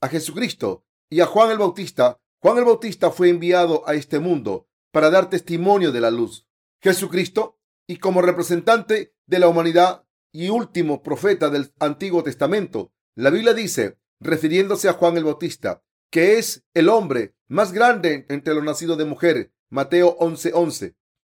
a 0.00 0.08
Jesucristo 0.08 0.84
y 1.08 1.20
a 1.20 1.26
Juan 1.26 1.50
el 1.50 1.58
Bautista, 1.58 2.20
Juan 2.40 2.58
el 2.58 2.64
Bautista 2.64 3.10
fue 3.10 3.28
enviado 3.28 3.86
a 3.86 3.94
este 3.94 4.18
mundo 4.18 4.68
para 4.92 5.10
dar 5.10 5.28
testimonio 5.28 5.92
de 5.92 6.00
la 6.00 6.10
luz. 6.10 6.48
Jesucristo, 6.80 7.59
y 7.90 7.96
como 7.96 8.22
representante 8.22 9.16
de 9.26 9.40
la 9.40 9.48
humanidad 9.48 10.04
y 10.30 10.48
último 10.48 11.02
profeta 11.02 11.50
del 11.50 11.72
Antiguo 11.80 12.22
Testamento, 12.22 12.92
la 13.16 13.30
Biblia 13.30 13.52
dice, 13.52 13.98
refiriéndose 14.20 14.88
a 14.88 14.92
Juan 14.92 15.16
el 15.16 15.24
Bautista, 15.24 15.82
que 16.08 16.38
es 16.38 16.64
el 16.72 16.88
hombre 16.88 17.34
más 17.48 17.72
grande 17.72 18.26
entre 18.28 18.54
los 18.54 18.62
nacidos 18.62 18.96
de 18.96 19.06
mujer. 19.06 19.52
Mateo 19.70 20.16
11:11. 20.20 20.94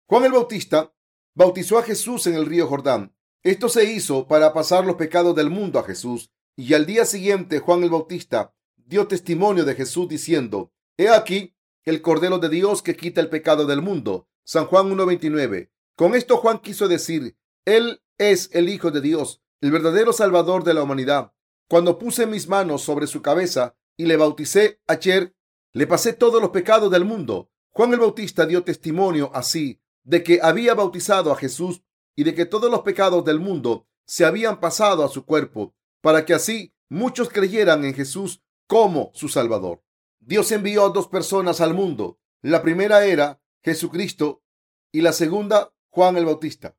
Juan 0.06 0.24
el 0.24 0.32
Bautista 0.32 0.92
bautizó 1.36 1.78
a 1.78 1.84
Jesús 1.84 2.26
en 2.26 2.34
el 2.34 2.46
río 2.46 2.66
Jordán. 2.66 3.14
Esto 3.44 3.68
se 3.68 3.84
hizo 3.84 4.26
para 4.26 4.52
pasar 4.52 4.84
los 4.84 4.96
pecados 4.96 5.36
del 5.36 5.50
mundo 5.50 5.78
a 5.78 5.84
Jesús. 5.84 6.32
Y 6.56 6.74
al 6.74 6.84
día 6.84 7.04
siguiente 7.04 7.60
Juan 7.60 7.84
el 7.84 7.90
Bautista 7.90 8.56
dio 8.74 9.06
testimonio 9.06 9.64
de 9.64 9.76
Jesús 9.76 10.08
diciendo, 10.08 10.72
He 10.96 11.10
aquí 11.10 11.54
el 11.84 12.02
Cordero 12.02 12.40
de 12.40 12.48
Dios 12.48 12.82
que 12.82 12.96
quita 12.96 13.20
el 13.20 13.28
pecado 13.28 13.66
del 13.66 13.82
mundo. 13.82 14.28
San 14.42 14.66
Juan 14.66 14.90
1.29. 14.90 15.70
Con 16.00 16.14
esto 16.14 16.38
Juan 16.38 16.60
quiso 16.60 16.88
decir, 16.88 17.36
Él 17.66 18.00
es 18.16 18.48
el 18.54 18.70
Hijo 18.70 18.90
de 18.90 19.02
Dios, 19.02 19.42
el 19.60 19.70
verdadero 19.70 20.14
Salvador 20.14 20.64
de 20.64 20.72
la 20.72 20.82
humanidad. 20.82 21.34
Cuando 21.68 21.98
puse 21.98 22.24
mis 22.24 22.48
manos 22.48 22.80
sobre 22.80 23.06
su 23.06 23.20
cabeza 23.20 23.76
y 23.98 24.06
le 24.06 24.16
bauticé 24.16 24.80
ayer, 24.86 25.36
le 25.74 25.86
pasé 25.86 26.14
todos 26.14 26.40
los 26.40 26.52
pecados 26.52 26.90
del 26.90 27.04
mundo. 27.04 27.50
Juan 27.68 27.92
el 27.92 28.00
Bautista 28.00 28.46
dio 28.46 28.64
testimonio 28.64 29.30
así 29.34 29.82
de 30.02 30.22
que 30.22 30.40
había 30.42 30.72
bautizado 30.72 31.32
a 31.32 31.36
Jesús 31.36 31.82
y 32.16 32.24
de 32.24 32.34
que 32.34 32.46
todos 32.46 32.70
los 32.70 32.80
pecados 32.80 33.22
del 33.26 33.38
mundo 33.38 33.86
se 34.06 34.24
habían 34.24 34.58
pasado 34.58 35.04
a 35.04 35.10
su 35.10 35.26
cuerpo, 35.26 35.74
para 36.00 36.24
que 36.24 36.32
así 36.32 36.72
muchos 36.88 37.28
creyeran 37.28 37.84
en 37.84 37.92
Jesús 37.92 38.42
como 38.66 39.10
su 39.12 39.28
Salvador. 39.28 39.84
Dios 40.18 40.50
envió 40.50 40.88
dos 40.88 41.08
personas 41.08 41.60
al 41.60 41.74
mundo. 41.74 42.18
La 42.40 42.62
primera 42.62 43.04
era 43.04 43.42
Jesucristo 43.62 44.42
y 44.92 45.02
la 45.02 45.12
segunda 45.12 45.74
Juan 45.90 46.16
el 46.16 46.24
Bautista. 46.24 46.76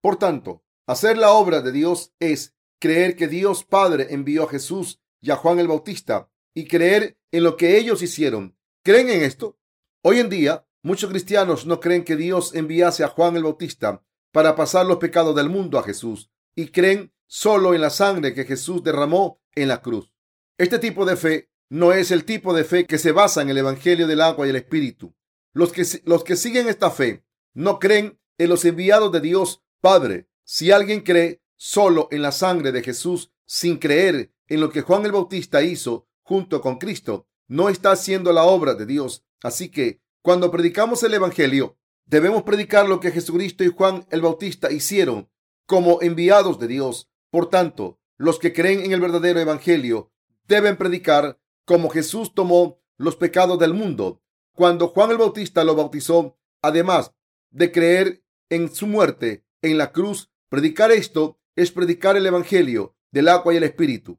Por 0.00 0.16
tanto, 0.16 0.62
hacer 0.86 1.16
la 1.16 1.32
obra 1.32 1.62
de 1.62 1.72
Dios 1.72 2.12
es 2.20 2.54
creer 2.78 3.16
que 3.16 3.28
Dios 3.28 3.64
Padre 3.64 4.08
envió 4.10 4.44
a 4.44 4.48
Jesús 4.48 5.00
y 5.20 5.30
a 5.30 5.36
Juan 5.36 5.58
el 5.58 5.68
Bautista 5.68 6.30
y 6.54 6.66
creer 6.66 7.18
en 7.32 7.44
lo 7.44 7.56
que 7.56 7.78
ellos 7.78 8.02
hicieron. 8.02 8.56
¿Creen 8.84 9.08
en 9.08 9.22
esto? 9.22 9.58
Hoy 10.02 10.20
en 10.20 10.28
día, 10.28 10.66
muchos 10.82 11.10
cristianos 11.10 11.66
no 11.66 11.80
creen 11.80 12.04
que 12.04 12.16
Dios 12.16 12.54
enviase 12.54 13.04
a 13.04 13.08
Juan 13.08 13.36
el 13.36 13.44
Bautista 13.44 14.04
para 14.32 14.54
pasar 14.54 14.86
los 14.86 14.98
pecados 14.98 15.34
del 15.34 15.48
mundo 15.48 15.78
a 15.78 15.82
Jesús 15.82 16.30
y 16.54 16.68
creen 16.68 17.12
solo 17.26 17.74
en 17.74 17.80
la 17.80 17.90
sangre 17.90 18.34
que 18.34 18.44
Jesús 18.44 18.82
derramó 18.82 19.40
en 19.54 19.68
la 19.68 19.80
cruz. 19.80 20.12
Este 20.58 20.78
tipo 20.78 21.04
de 21.04 21.16
fe 21.16 21.50
no 21.70 21.92
es 21.92 22.10
el 22.10 22.24
tipo 22.24 22.54
de 22.54 22.64
fe 22.64 22.86
que 22.86 22.98
se 22.98 23.12
basa 23.12 23.42
en 23.42 23.48
el 23.48 23.58
Evangelio 23.58 24.06
del 24.06 24.20
agua 24.20 24.46
y 24.46 24.50
el 24.50 24.56
Espíritu. 24.56 25.14
Los 25.52 25.72
que, 25.72 25.84
los 26.04 26.22
que 26.24 26.36
siguen 26.36 26.68
esta 26.68 26.90
fe 26.90 27.24
no 27.58 27.80
creen 27.80 28.20
en 28.38 28.50
los 28.50 28.64
enviados 28.64 29.10
de 29.10 29.20
Dios 29.20 29.64
Padre. 29.80 30.28
Si 30.44 30.70
alguien 30.70 31.00
cree 31.00 31.42
solo 31.56 32.06
en 32.12 32.22
la 32.22 32.30
sangre 32.30 32.70
de 32.70 32.84
Jesús 32.84 33.32
sin 33.46 33.78
creer 33.78 34.32
en 34.46 34.60
lo 34.60 34.70
que 34.70 34.82
Juan 34.82 35.04
el 35.04 35.10
Bautista 35.10 35.60
hizo 35.60 36.06
junto 36.22 36.60
con 36.60 36.78
Cristo, 36.78 37.26
no 37.48 37.68
está 37.68 37.90
haciendo 37.90 38.32
la 38.32 38.44
obra 38.44 38.74
de 38.74 38.86
Dios. 38.86 39.24
Así 39.42 39.70
que 39.70 40.00
cuando 40.22 40.52
predicamos 40.52 41.02
el 41.02 41.14
Evangelio, 41.14 41.76
debemos 42.06 42.44
predicar 42.44 42.88
lo 42.88 43.00
que 43.00 43.10
Jesucristo 43.10 43.64
y 43.64 43.72
Juan 43.76 44.06
el 44.10 44.20
Bautista 44.20 44.70
hicieron 44.70 45.28
como 45.66 46.00
enviados 46.00 46.60
de 46.60 46.68
Dios. 46.68 47.10
Por 47.28 47.50
tanto, 47.50 47.98
los 48.18 48.38
que 48.38 48.52
creen 48.52 48.82
en 48.82 48.92
el 48.92 49.00
verdadero 49.00 49.40
Evangelio 49.40 50.12
deben 50.46 50.76
predicar 50.76 51.40
como 51.64 51.90
Jesús 51.90 52.34
tomó 52.34 52.80
los 52.98 53.16
pecados 53.16 53.58
del 53.58 53.74
mundo. 53.74 54.22
Cuando 54.54 54.86
Juan 54.86 55.10
el 55.10 55.18
Bautista 55.18 55.64
lo 55.64 55.74
bautizó, 55.74 56.38
además 56.62 57.14
de 57.50 57.72
creer 57.72 58.22
en 58.50 58.74
su 58.74 58.86
muerte 58.86 59.44
en 59.62 59.78
la 59.78 59.92
cruz, 59.92 60.30
predicar 60.48 60.90
esto 60.90 61.38
es 61.56 61.72
predicar 61.72 62.16
el 62.16 62.26
Evangelio 62.26 62.96
del 63.10 63.28
agua 63.28 63.54
y 63.54 63.56
el 63.56 63.64
Espíritu. 63.64 64.18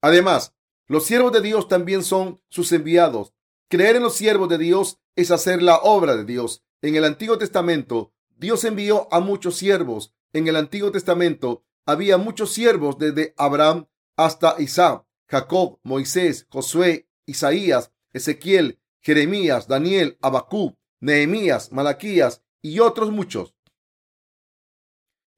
Además, 0.00 0.54
los 0.86 1.04
siervos 1.04 1.32
de 1.32 1.40
Dios 1.40 1.68
también 1.68 2.02
son 2.02 2.40
sus 2.48 2.72
enviados. 2.72 3.32
Creer 3.68 3.96
en 3.96 4.02
los 4.02 4.16
siervos 4.16 4.48
de 4.48 4.58
Dios 4.58 4.98
es 5.14 5.30
hacer 5.30 5.62
la 5.62 5.76
obra 5.76 6.16
de 6.16 6.24
Dios. 6.24 6.64
En 6.82 6.96
el 6.96 7.04
Antiguo 7.04 7.38
Testamento, 7.38 8.12
Dios 8.36 8.64
envió 8.64 9.06
a 9.12 9.20
muchos 9.20 9.56
siervos. 9.56 10.14
En 10.32 10.48
el 10.48 10.56
Antiguo 10.56 10.90
Testamento 10.90 11.64
había 11.86 12.16
muchos 12.16 12.52
siervos 12.52 12.98
desde 12.98 13.34
Abraham 13.36 13.86
hasta 14.16 14.56
Isaac, 14.58 15.04
Jacob, 15.28 15.78
Moisés, 15.82 16.46
Josué, 16.50 17.08
Isaías, 17.26 17.92
Ezequiel, 18.12 18.80
Jeremías, 19.00 19.68
Daniel, 19.68 20.18
Abacú, 20.20 20.76
Nehemías, 21.00 21.70
Malaquías 21.72 22.42
y 22.62 22.80
otros 22.80 23.10
muchos. 23.10 23.54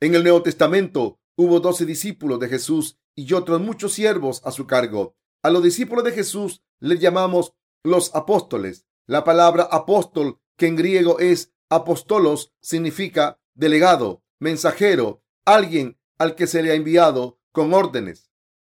En 0.01 0.15
el 0.15 0.23
Nuevo 0.23 0.43
Testamento 0.43 1.21
hubo 1.37 1.61
doce 1.61 1.87
discípulos 1.87 2.41
de 2.41 2.49
Jesús 2.49 2.99
y 3.15 3.33
otros 3.33 3.61
muchos 3.61 3.93
siervos 3.93 4.43
a 4.45 4.51
su 4.51 4.67
cargo. 4.67 5.17
A 5.43 5.51
los 5.51 5.63
discípulos 5.63 6.05
de 6.05 6.13
Jesús 6.13 6.63
les 6.81 7.01
llamamos 7.01 7.55
los 7.85 8.15
apóstoles. 8.15 8.87
La 9.07 9.25
palabra 9.25 9.65
apóstol, 9.65 10.41
que 10.57 10.67
en 10.67 10.77
griego 10.77 11.19
es 11.19 11.53
apostolos, 11.69 12.53
significa 12.61 13.41
delegado, 13.55 14.23
mensajero, 14.39 15.23
alguien 15.45 15.99
al 16.19 16.35
que 16.35 16.47
se 16.47 16.63
le 16.63 16.71
ha 16.73 16.75
enviado 16.75 17.41
con 17.53 17.75
órdenes. 17.75 18.31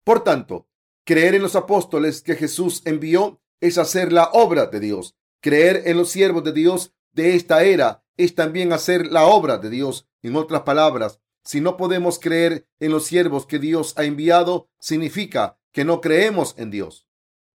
Por 0.04 0.24
tanto, 0.24 0.68
creer 1.04 1.34
en 1.34 1.42
los 1.42 1.56
apóstoles 1.56 2.22
que 2.22 2.34
Jesús 2.34 2.82
envió 2.84 3.40
es 3.60 3.78
hacer 3.78 4.12
la 4.12 4.30
obra 4.32 4.66
de 4.66 4.80
Dios. 4.80 5.16
Creer 5.40 5.82
en 5.86 5.96
los 5.96 6.10
siervos 6.10 6.44
de 6.44 6.52
Dios 6.52 6.92
de 7.12 7.34
esta 7.34 7.64
era 7.64 8.03
es 8.16 8.34
también 8.34 8.72
hacer 8.72 9.06
la 9.06 9.26
obra 9.26 9.58
de 9.58 9.70
Dios. 9.70 10.08
En 10.22 10.36
otras 10.36 10.62
palabras, 10.62 11.20
si 11.44 11.60
no 11.60 11.76
podemos 11.76 12.18
creer 12.18 12.66
en 12.80 12.90
los 12.90 13.04
siervos 13.04 13.46
que 13.46 13.58
Dios 13.58 13.94
ha 13.96 14.04
enviado, 14.04 14.68
significa 14.78 15.58
que 15.72 15.84
no 15.84 16.00
creemos 16.00 16.54
en 16.56 16.70
Dios. 16.70 17.06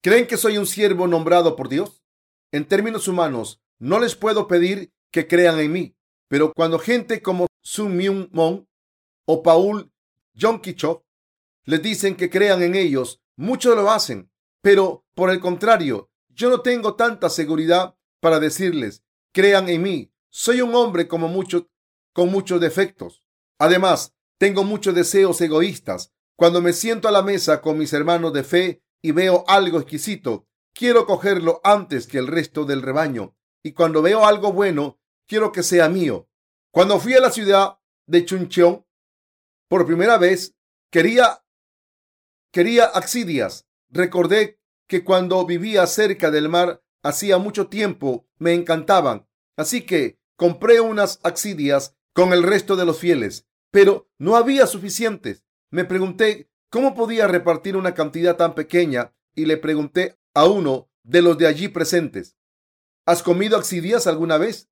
¿Creen 0.01 0.27
que 0.27 0.37
soy 0.37 0.57
un 0.57 0.67
siervo 0.67 1.07
nombrado 1.07 1.55
por 1.55 1.69
Dios? 1.69 2.03
En 2.51 2.65
términos 2.65 3.07
humanos, 3.07 3.61
no 3.79 3.99
les 3.99 4.15
puedo 4.15 4.47
pedir 4.47 4.91
que 5.11 5.27
crean 5.27 5.59
en 5.59 5.71
mí, 5.71 5.95
pero 6.27 6.53
cuando 6.53 6.79
gente 6.79 7.21
como 7.21 7.47
Sun 7.61 7.95
Myung 7.95 8.29
Mon 8.31 8.67
o 9.25 9.43
Paul 9.43 9.91
Kichok 10.61 11.03
les 11.65 11.81
dicen 11.81 12.15
que 12.15 12.29
crean 12.29 12.61
en 12.61 12.75
ellos, 12.75 13.21
muchos 13.35 13.75
lo 13.75 13.91
hacen, 13.91 14.29
pero 14.61 15.05
por 15.13 15.29
el 15.29 15.39
contrario, 15.39 16.09
yo 16.29 16.49
no 16.49 16.61
tengo 16.61 16.95
tanta 16.95 17.29
seguridad 17.29 17.95
para 18.19 18.39
decirles, 18.39 19.03
crean 19.31 19.67
en 19.69 19.81
mí. 19.81 20.11
Soy 20.39 20.61
un 20.61 20.75
hombre 20.75 21.07
como 21.07 21.29
muchos 21.29 21.65
con 22.13 22.29
muchos 22.29 22.61
defectos. 22.61 23.23
Además, 23.57 24.13
tengo 24.37 24.63
muchos 24.63 24.93
deseos 24.93 25.41
egoístas. 25.41 26.13
Cuando 26.35 26.61
me 26.61 26.73
siento 26.73 27.07
a 27.07 27.11
la 27.11 27.23
mesa 27.23 27.59
con 27.59 27.79
mis 27.79 27.91
hermanos 27.91 28.33
de 28.33 28.43
fe 28.43 28.83
y 29.01 29.13
veo 29.13 29.45
algo 29.47 29.79
exquisito, 29.79 30.47
quiero 30.75 31.07
cogerlo 31.07 31.59
antes 31.63 32.05
que 32.05 32.19
el 32.19 32.27
resto 32.27 32.65
del 32.65 32.83
rebaño. 32.83 33.35
Y 33.63 33.71
cuando 33.71 34.03
veo 34.03 34.27
algo 34.27 34.53
bueno, 34.53 34.99
quiero 35.25 35.51
que 35.51 35.63
sea 35.63 35.89
mío. 35.89 36.29
Cuando 36.69 36.99
fui 36.99 37.15
a 37.15 37.19
la 37.19 37.31
ciudad 37.31 37.79
de 38.05 38.23
Chuncheon 38.23 38.85
por 39.67 39.87
primera 39.87 40.19
vez, 40.19 40.53
quería 40.91 41.43
quería 42.51 42.85
axidias. 42.85 43.65
Recordé 43.89 44.59
que 44.87 45.03
cuando 45.03 45.43
vivía 45.47 45.87
cerca 45.87 46.29
del 46.29 46.47
mar 46.47 46.83
hacía 47.01 47.39
mucho 47.39 47.69
tiempo 47.69 48.27
me 48.37 48.53
encantaban. 48.53 49.27
Así 49.55 49.81
que 49.81 50.16
compré 50.37 50.79
unas 50.79 51.19
axidias 51.23 51.97
con 52.13 52.31
el 52.31 52.43
resto 52.43 52.77
de 52.77 52.85
los 52.85 52.99
fieles, 52.99 53.45
pero 53.71 54.09
no 54.17 54.37
había 54.37 54.65
suficientes. 54.65 55.43
Me 55.69 55.83
pregunté 55.83 56.49
cómo 56.69 56.95
podía 56.95 57.27
repartir 57.27 57.75
una 57.75 57.93
cantidad 57.93 58.37
tan 58.37 58.55
pequeña 58.55 59.13
y 59.35 59.45
le 59.45 59.57
pregunté 59.57 60.17
a 60.33 60.45
uno 60.45 60.89
de 61.03 61.21
los 61.21 61.37
de 61.37 61.47
allí 61.47 61.67
presentes, 61.67 62.37
¿has 63.05 63.23
comido 63.23 63.57
axidias 63.57 64.07
alguna 64.07 64.37
vez? 64.37 64.69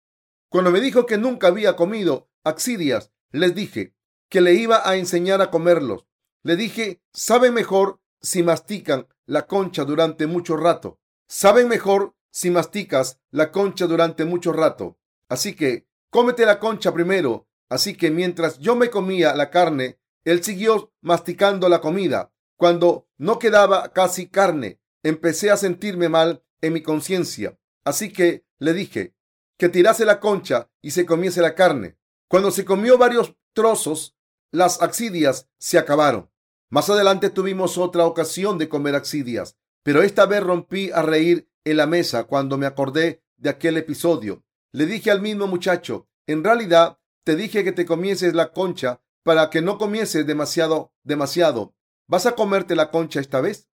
Cuando 0.49 0.71
me 0.71 0.81
dijo 0.81 1.05
que 1.05 1.17
nunca 1.17 1.47
había 1.47 1.75
comido 1.75 2.29
axidias, 2.43 3.11
les 3.31 3.55
dije 3.55 3.95
que 4.29 4.41
le 4.41 4.53
iba 4.53 4.87
a 4.87 4.95
enseñar 4.95 5.41
a 5.41 5.51
comerlos. 5.51 6.05
Le 6.43 6.55
dije, 6.55 7.01
sabe 7.13 7.51
mejor 7.51 8.01
si 8.21 8.43
mastican 8.43 9.07
la 9.25 9.47
concha 9.47 9.85
durante 9.85 10.27
mucho 10.27 10.57
rato. 10.57 10.99
Saben 11.27 11.67
mejor 11.67 12.15
si 12.31 12.51
masticas 12.51 13.19
la 13.31 13.51
concha 13.51 13.87
durante 13.87 14.25
mucho 14.25 14.51
rato. 14.51 14.99
Así 15.29 15.55
que 15.55 15.87
cómete 16.09 16.45
la 16.45 16.59
concha 16.59 16.93
primero. 16.93 17.47
Así 17.69 17.95
que 17.95 18.11
mientras 18.11 18.59
yo 18.59 18.75
me 18.75 18.89
comía 18.89 19.35
la 19.35 19.49
carne, 19.49 19.99
él 20.23 20.43
siguió 20.43 20.93
masticando 21.01 21.69
la 21.69 21.81
comida. 21.81 22.31
Cuando 22.57 23.07
no 23.17 23.39
quedaba 23.39 23.91
casi 23.91 24.27
carne, 24.27 24.79
empecé 25.03 25.51
a 25.51 25.57
sentirme 25.57 26.09
mal 26.09 26.43
en 26.61 26.73
mi 26.73 26.81
conciencia. 26.81 27.57
Así 27.83 28.11
que 28.11 28.45
le 28.59 28.73
dije 28.73 29.15
que 29.57 29.69
tirase 29.69 30.05
la 30.05 30.19
concha 30.19 30.69
y 30.81 30.91
se 30.91 31.05
comiese 31.05 31.41
la 31.41 31.55
carne. 31.55 31.97
Cuando 32.27 32.51
se 32.51 32.65
comió 32.65 32.97
varios 32.97 33.35
trozos, 33.53 34.15
las 34.51 34.81
axidias 34.81 35.49
se 35.57 35.77
acabaron. 35.77 36.29
Más 36.69 36.89
adelante 36.89 37.29
tuvimos 37.29 37.77
otra 37.77 38.05
ocasión 38.05 38.57
de 38.57 38.69
comer 38.69 38.95
axidias, 38.95 39.57
pero 39.83 40.01
esta 40.01 40.25
vez 40.25 40.41
rompí 40.41 40.91
a 40.91 41.01
reír 41.01 41.49
en 41.63 41.77
la 41.77 41.87
mesa 41.87 42.23
cuando 42.23 42.57
me 42.57 42.65
acordé 42.65 43.23
de 43.37 43.49
aquel 43.49 43.77
episodio. 43.77 44.44
Le 44.75 44.85
dije 44.87 45.09
al 45.09 45.21
mismo 45.21 45.47
muchacho, 45.47 46.09
en 46.27 46.43
realidad 46.43 46.99
te 47.23 47.37
dije 47.37 47.63
que 47.63 47.71
te 47.71 47.85
comieses 47.85 48.33
la 48.33 48.51
concha 48.51 49.01
para 49.23 49.49
que 49.49 49.61
no 49.61 49.77
comieses 49.77 50.27
demasiado, 50.27 50.93
demasiado. 51.01 51.77
¿Vas 52.07 52.25
a 52.25 52.35
comerte 52.35 52.75
la 52.75 52.91
concha 52.91 53.21
esta 53.21 53.39
vez? 53.39 53.69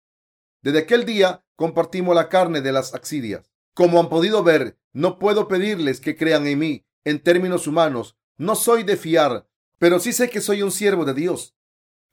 Desde 0.61 0.79
aquel 0.79 1.05
día 1.05 1.45
compartimos 1.55 2.13
la 2.13 2.27
carne 2.27 2.59
de 2.59 2.73
las 2.73 2.93
axidias. 2.93 3.49
Como 3.73 4.01
han 4.01 4.09
podido 4.09 4.43
ver, 4.43 4.77
no 4.91 5.19
puedo 5.19 5.47
pedirles 5.47 6.01
que 6.01 6.17
crean 6.17 6.45
en 6.47 6.59
mí 6.59 6.85
en 7.05 7.23
términos 7.23 7.65
humanos. 7.65 8.17
No 8.35 8.55
soy 8.55 8.83
de 8.83 8.97
fiar, 8.97 9.47
pero 9.77 10.01
sí 10.01 10.11
sé 10.11 10.29
que 10.29 10.41
soy 10.41 10.63
un 10.63 10.71
siervo 10.71 11.05
de 11.05 11.13
Dios. 11.13 11.55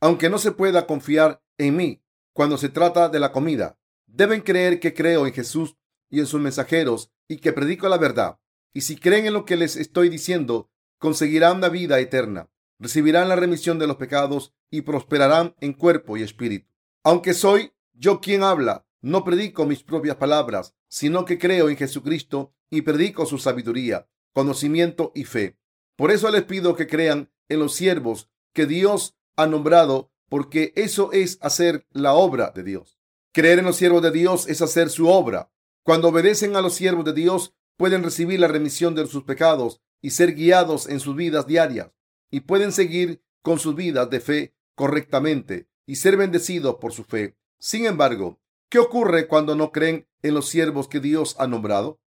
Aunque 0.01 0.31
no 0.31 0.39
se 0.39 0.53
pueda 0.53 0.87
confiar 0.87 1.43
en 1.59 1.75
mí 1.75 2.05
cuando 2.33 2.57
se 2.57 2.69
trata 2.69 3.09
de 3.09 3.19
la 3.19 3.33
comida, 3.33 3.81
deben 4.07 4.43
creer 4.43 4.79
que 4.79 4.95
creo 4.95 5.27
en 5.27 5.33
Jesús 5.33 5.77
y 6.09 6.21
en 6.21 6.27
sus 6.27 6.41
mensajeros 6.41 7.11
y 7.27 7.39
que 7.39 7.53
predico 7.53 7.89
la 7.89 7.99
verdad. 7.99 8.39
Y 8.77 8.83
si 8.83 8.97
creen 8.97 9.25
en 9.25 9.33
lo 9.33 9.47
que 9.47 9.57
les 9.57 9.75
estoy 9.77 10.11
diciendo, 10.11 10.71
conseguirán 10.99 11.63
la 11.63 11.71
vida 11.71 11.99
eterna, 11.99 12.51
recibirán 12.79 13.27
la 13.27 13.35
remisión 13.35 13.79
de 13.79 13.87
los 13.87 13.97
pecados 13.97 14.53
y 14.71 14.83
prosperarán 14.83 15.57
en 15.61 15.73
cuerpo 15.73 16.19
y 16.19 16.23
espíritu. 16.23 16.71
Aunque 17.03 17.33
soy 17.33 17.73
yo 17.95 18.21
quien 18.21 18.43
habla, 18.43 18.87
no 19.01 19.25
predico 19.25 19.65
mis 19.65 19.83
propias 19.83 20.17
palabras, 20.17 20.75
sino 20.89 21.25
que 21.25 21.39
creo 21.39 21.71
en 21.71 21.79
Jesucristo 21.79 22.53
y 22.69 22.83
predico 22.83 23.25
su 23.25 23.39
sabiduría, 23.39 24.11
conocimiento 24.35 25.11
y 25.15 25.25
fe. 25.25 25.57
Por 25.97 26.11
eso 26.11 26.31
les 26.31 26.45
pido 26.45 26.77
que 26.77 26.87
crean 26.87 27.33
en 27.49 27.61
los 27.61 27.75
siervos 27.75 28.29
que 28.53 28.67
Dios 28.67 29.17
ha 29.37 29.47
nombrado, 29.47 30.13
porque 30.29 30.75
eso 30.77 31.13
es 31.13 31.39
hacer 31.41 31.87
la 31.93 32.13
obra 32.13 32.53
de 32.55 32.63
Dios. 32.63 32.99
Creer 33.33 33.61
en 33.61 33.65
los 33.65 33.77
siervos 33.77 34.03
de 34.03 34.11
Dios 34.11 34.47
es 34.51 34.61
hacer 34.61 34.91
su 34.91 35.09
obra. 35.09 35.51
Cuando 35.83 36.09
obedecen 36.09 36.57
a 36.57 36.61
los 36.61 36.75
siervos 36.75 37.07
de 37.07 37.15
Dios, 37.15 37.55
pueden 37.77 38.03
recibir 38.03 38.41
la 38.41 38.49
remisión 38.49 38.95
de 38.95 39.07
sus 39.07 39.25
pecados 39.25 39.81
y 40.01 40.11
ser 40.11 40.35
guiados 40.35 40.89
en 40.89 41.01
sus 41.01 41.17
vidas 41.17 41.47
diarias, 41.47 41.91
y 42.31 42.41
pueden 42.41 42.73
seguir 42.73 43.23
con 43.43 43.59
sus 43.59 43.75
vidas 43.75 44.11
de 44.11 44.21
fe 44.21 44.55
correctamente 44.75 45.69
y 45.87 45.97
ser 45.97 46.17
bendecidos 46.17 46.77
por 46.77 46.93
su 46.93 47.05
fe. 47.05 47.37
Sin 47.59 47.87
embargo, 47.87 48.41
¿qué 48.69 48.79
ocurre 48.79 49.29
cuando 49.29 49.55
no 49.55 49.73
creen 49.73 50.09
en 50.23 50.35
los 50.35 50.49
siervos 50.49 50.89
que 50.89 51.01
Dios 51.01 51.37
ha 51.39 51.47
nombrado? 51.47 52.01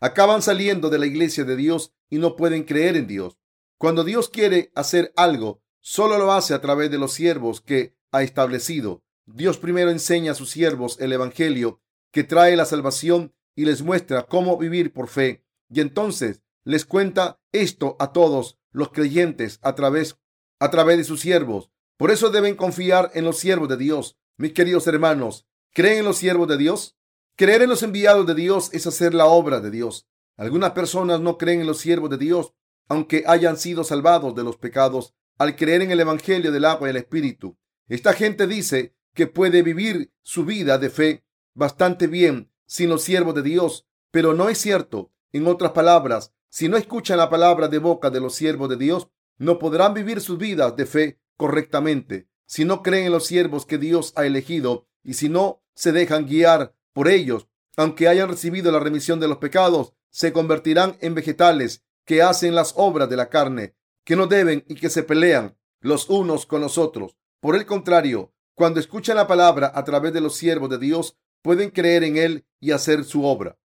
Acaban 0.00 0.42
saliendo 0.42 0.90
de 0.90 0.98
la 0.98 1.06
iglesia 1.06 1.44
de 1.44 1.56
Dios 1.56 1.94
y 2.10 2.18
no 2.18 2.36
pueden 2.36 2.64
creer 2.64 2.96
en 2.96 3.06
Dios. 3.06 3.38
Cuando 3.78 4.04
Dios 4.04 4.28
quiere 4.28 4.72
hacer 4.74 5.12
algo, 5.16 5.62
solo 5.80 6.18
lo 6.18 6.32
hace 6.32 6.54
a 6.54 6.60
través 6.60 6.90
de 6.90 6.98
los 6.98 7.12
siervos 7.12 7.60
que 7.60 7.96
ha 8.10 8.22
establecido. 8.22 9.02
Dios 9.26 9.58
primero 9.58 9.90
enseña 9.90 10.32
a 10.32 10.34
sus 10.34 10.50
siervos 10.50 11.00
el 11.00 11.12
Evangelio 11.12 11.80
que 12.12 12.22
trae 12.22 12.56
la 12.56 12.64
salvación 12.64 13.34
y 13.56 13.64
les 13.64 13.82
muestra 13.82 14.22
cómo 14.22 14.56
vivir 14.56 14.92
por 14.92 15.08
fe. 15.08 15.44
Y 15.68 15.80
entonces 15.80 16.42
les 16.64 16.84
cuenta 16.84 17.40
esto 17.50 17.96
a 17.98 18.12
todos 18.12 18.58
los 18.70 18.90
creyentes 18.90 19.58
a 19.62 19.74
través, 19.74 20.16
a 20.60 20.70
través 20.70 20.98
de 20.98 21.04
sus 21.04 21.20
siervos. 21.20 21.70
Por 21.96 22.10
eso 22.10 22.30
deben 22.30 22.54
confiar 22.54 23.10
en 23.14 23.24
los 23.24 23.38
siervos 23.38 23.68
de 23.68 23.76
Dios. 23.76 24.16
Mis 24.36 24.52
queridos 24.52 24.86
hermanos, 24.86 25.46
¿creen 25.72 25.98
en 25.98 26.04
los 26.04 26.18
siervos 26.18 26.48
de 26.48 26.56
Dios? 26.56 26.96
Creer 27.36 27.62
en 27.62 27.70
los 27.70 27.82
enviados 27.82 28.26
de 28.26 28.34
Dios 28.34 28.70
es 28.72 28.86
hacer 28.86 29.14
la 29.14 29.26
obra 29.26 29.60
de 29.60 29.70
Dios. 29.70 30.06
Algunas 30.36 30.72
personas 30.72 31.20
no 31.20 31.38
creen 31.38 31.60
en 31.60 31.66
los 31.66 31.78
siervos 31.78 32.10
de 32.10 32.18
Dios 32.18 32.54
aunque 32.88 33.24
hayan 33.26 33.56
sido 33.56 33.84
salvados 33.84 34.34
de 34.34 34.44
los 34.44 34.56
pecados 34.56 35.14
al 35.38 35.56
creer 35.56 35.82
en 35.82 35.90
el 35.92 36.00
Evangelio 36.00 36.52
del 36.52 36.66
agua 36.66 36.88
y 36.88 36.90
el 36.90 36.96
Espíritu. 36.96 37.56
Esta 37.88 38.12
gente 38.12 38.46
dice 38.46 38.94
que 39.14 39.26
puede 39.26 39.62
vivir 39.62 40.12
su 40.22 40.44
vida 40.44 40.76
de 40.76 40.90
fe 40.90 41.24
bastante 41.54 42.06
bien 42.06 42.50
sin 42.66 42.88
los 42.88 43.02
siervos 43.02 43.34
de 43.34 43.42
Dios, 43.42 43.86
pero 44.10 44.34
no 44.34 44.48
es 44.48 44.58
cierto. 44.58 45.12
En 45.32 45.46
otras 45.46 45.72
palabras, 45.72 46.32
si 46.48 46.68
no 46.68 46.76
escuchan 46.76 47.18
la 47.18 47.30
palabra 47.30 47.68
de 47.68 47.78
boca 47.78 48.10
de 48.10 48.20
los 48.20 48.34
siervos 48.34 48.68
de 48.68 48.76
Dios, 48.76 49.08
no 49.38 49.58
podrán 49.58 49.94
vivir 49.94 50.20
sus 50.20 50.38
vidas 50.38 50.76
de 50.76 50.86
fe 50.86 51.20
correctamente. 51.36 52.28
Si 52.46 52.64
no 52.64 52.82
creen 52.82 53.06
en 53.06 53.12
los 53.12 53.26
siervos 53.26 53.64
que 53.64 53.78
Dios 53.78 54.12
ha 54.16 54.26
elegido 54.26 54.86
y 55.02 55.14
si 55.14 55.28
no 55.28 55.62
se 55.74 55.92
dejan 55.92 56.26
guiar 56.26 56.74
por 56.92 57.08
ellos, 57.08 57.48
aunque 57.76 58.08
hayan 58.08 58.28
recibido 58.28 58.70
la 58.70 58.78
remisión 58.78 59.20
de 59.20 59.28
los 59.28 59.38
pecados, 59.38 59.94
se 60.10 60.32
convertirán 60.32 60.98
en 61.00 61.14
vegetales 61.14 61.84
que 62.04 62.22
hacen 62.22 62.54
las 62.54 62.74
obras 62.76 63.08
de 63.08 63.16
la 63.16 63.30
carne, 63.30 63.74
que 64.04 64.16
no 64.16 64.26
deben 64.26 64.64
y 64.68 64.74
que 64.74 64.90
se 64.90 65.02
pelean 65.02 65.56
los 65.80 66.10
unos 66.10 66.44
con 66.46 66.60
los 66.60 66.76
otros. 66.76 67.16
Por 67.40 67.56
el 67.56 67.64
contrario, 67.64 68.32
cuando 68.54 68.78
escuchan 68.78 69.16
la 69.16 69.26
palabra 69.26 69.72
a 69.74 69.84
través 69.84 70.12
de 70.12 70.20
los 70.20 70.36
siervos 70.36 70.68
de 70.68 70.78
Dios, 70.78 71.16
pueden 71.42 71.70
creer 71.70 72.04
en 72.04 72.16
Él 72.16 72.46
y 72.60 72.70
hacer 72.70 73.04
su 73.04 73.24
obra. 73.24 73.58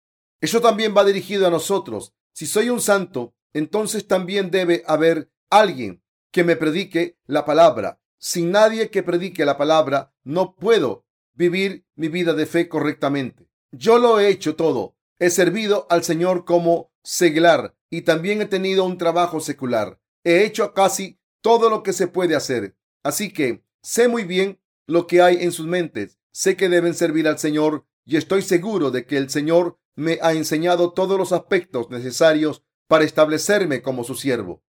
Eso 0.41 0.61
también 0.61 0.95
va 0.97 1.05
dirigido 1.05 1.47
a 1.47 1.51
nosotros. 1.51 2.15
Si 2.33 2.47
soy 2.47 2.71
un 2.71 2.81
santo, 2.81 3.35
entonces 3.53 4.07
también 4.07 4.51
debe 4.51 4.83
haber 4.87 5.31
alguien 5.51 6.03
que 6.31 6.45
me 6.45 6.57
predique 6.57 7.19
la 7.27 7.45
palabra. 7.45 8.01
Sin 8.19 8.51
nadie 8.51 8.91
que 8.91 9.03
predique 9.03 9.45
la 9.45 9.57
palabra, 9.57 10.13
no 10.23 10.57
puedo 10.57 11.05
vivir 11.35 11.85
mi 11.95 12.09
vida 12.09 12.35
de 12.35 12.47
fe 12.47 12.69
correctamente. 12.69 13.49
Yo 13.71 13.99
lo 13.99 14.19
he 14.19 14.29
hecho 14.29 14.57
todo. 14.57 14.97
He 15.19 15.31
servido 15.31 15.87
al 15.91 16.05
Señor 16.05 16.45
como 16.45 16.93
seglar 17.03 17.75
y 17.91 18.03
también 18.03 18.41
he 18.43 18.47
tenido 18.47 18.85
un 18.85 18.99
trabajo 18.99 19.41
secular. 19.41 20.01
He 20.25 20.45
hecho 20.45 20.73
casi 20.75 21.19
todo 21.41 21.71
lo 21.71 21.83
que 21.83 21.93
se 21.93 22.09
puede 22.09 22.35
hacer. 22.35 22.77
Así 23.03 23.33
que 23.33 23.63
sé 23.83 24.09
muy 24.09 24.25
bien 24.25 24.59
lo 24.87 25.07
que 25.07 25.23
hay 25.23 25.43
en 25.43 25.53
sus 25.53 25.67
mentes. 25.67 26.19
Sé 26.37 26.57
que 26.57 26.69
deben 26.69 26.95
servir 26.95 27.29
al 27.29 27.39
Señor 27.39 27.87
y 28.05 28.17
estoy 28.17 28.43
seguro 28.43 28.91
de 28.91 29.07
que 29.07 29.19
el 29.19 29.31
Señor 29.31 29.79
me 29.95 30.19
ha 30.21 30.33
enseñado 30.33 30.93
todos 30.93 31.17
los 31.17 31.31
aspectos 31.31 31.91
necesarios 31.91 32.65
para 32.89 33.05
establecerme 33.05 33.83
como 33.83 34.03
su 34.03 34.17
siervo. 34.17 34.65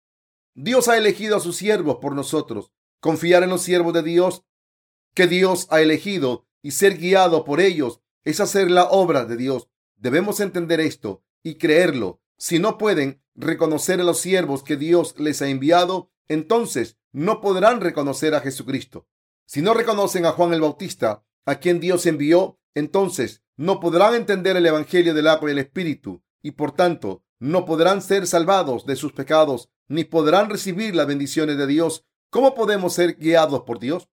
Dios 0.54 0.88
ha 0.88 0.98
elegido 0.98 1.36
a 1.36 1.40
sus 1.40 1.56
siervos 1.56 1.98
por 2.02 2.16
nosotros. 2.16 2.72
Confiar 2.98 3.44
en 3.44 3.50
los 3.50 3.62
siervos 3.62 3.94
de 3.94 4.02
Dios 4.02 4.44
que 5.14 5.28
Dios 5.28 5.68
ha 5.70 5.80
elegido 5.80 6.48
y 6.62 6.72
ser 6.72 6.98
guiado 6.98 7.44
por 7.44 7.60
ellos 7.60 8.00
es 8.24 8.40
hacer 8.40 8.68
la 8.68 8.86
obra 8.86 9.24
de 9.24 9.36
Dios. 9.36 9.68
Debemos 9.94 10.40
entender 10.40 10.80
esto 10.80 11.22
y 11.44 11.58
creerlo. 11.58 12.20
Si 12.38 12.58
no 12.58 12.76
pueden 12.76 13.22
reconocer 13.36 14.00
a 14.00 14.04
los 14.04 14.18
siervos 14.18 14.64
que 14.64 14.76
Dios 14.76 15.14
les 15.16 15.40
ha 15.42 15.48
enviado, 15.48 16.10
entonces 16.26 16.98
no 17.12 17.40
podrán 17.40 17.80
reconocer 17.80 18.34
a 18.34 18.40
Jesucristo. 18.40 19.06
Si 19.46 19.62
no 19.62 19.74
reconocen 19.74 20.26
a 20.26 20.32
Juan 20.32 20.52
el 20.54 20.60
Bautista, 20.60 21.24
a 21.44 21.56
quien 21.56 21.80
Dios 21.80 22.06
envió, 22.06 22.58
entonces 22.74 23.42
no 23.56 23.80
podrán 23.80 24.14
entender 24.14 24.56
el 24.56 24.66
Evangelio 24.66 25.14
del 25.14 25.28
agua 25.28 25.50
y 25.50 25.52
el 25.52 25.58
Espíritu, 25.58 26.22
y 26.42 26.52
por 26.52 26.72
tanto 26.72 27.24
no 27.38 27.64
podrán 27.64 28.02
ser 28.02 28.26
salvados 28.26 28.86
de 28.86 28.96
sus 28.96 29.12
pecados, 29.12 29.68
ni 29.88 30.04
podrán 30.04 30.48
recibir 30.48 30.94
las 30.94 31.06
bendiciones 31.06 31.58
de 31.58 31.66
Dios. 31.66 32.04
¿Cómo 32.30 32.54
podemos 32.54 32.94
ser 32.94 33.16
guiados 33.16 33.62
por 33.62 33.78
Dios? 33.78 34.08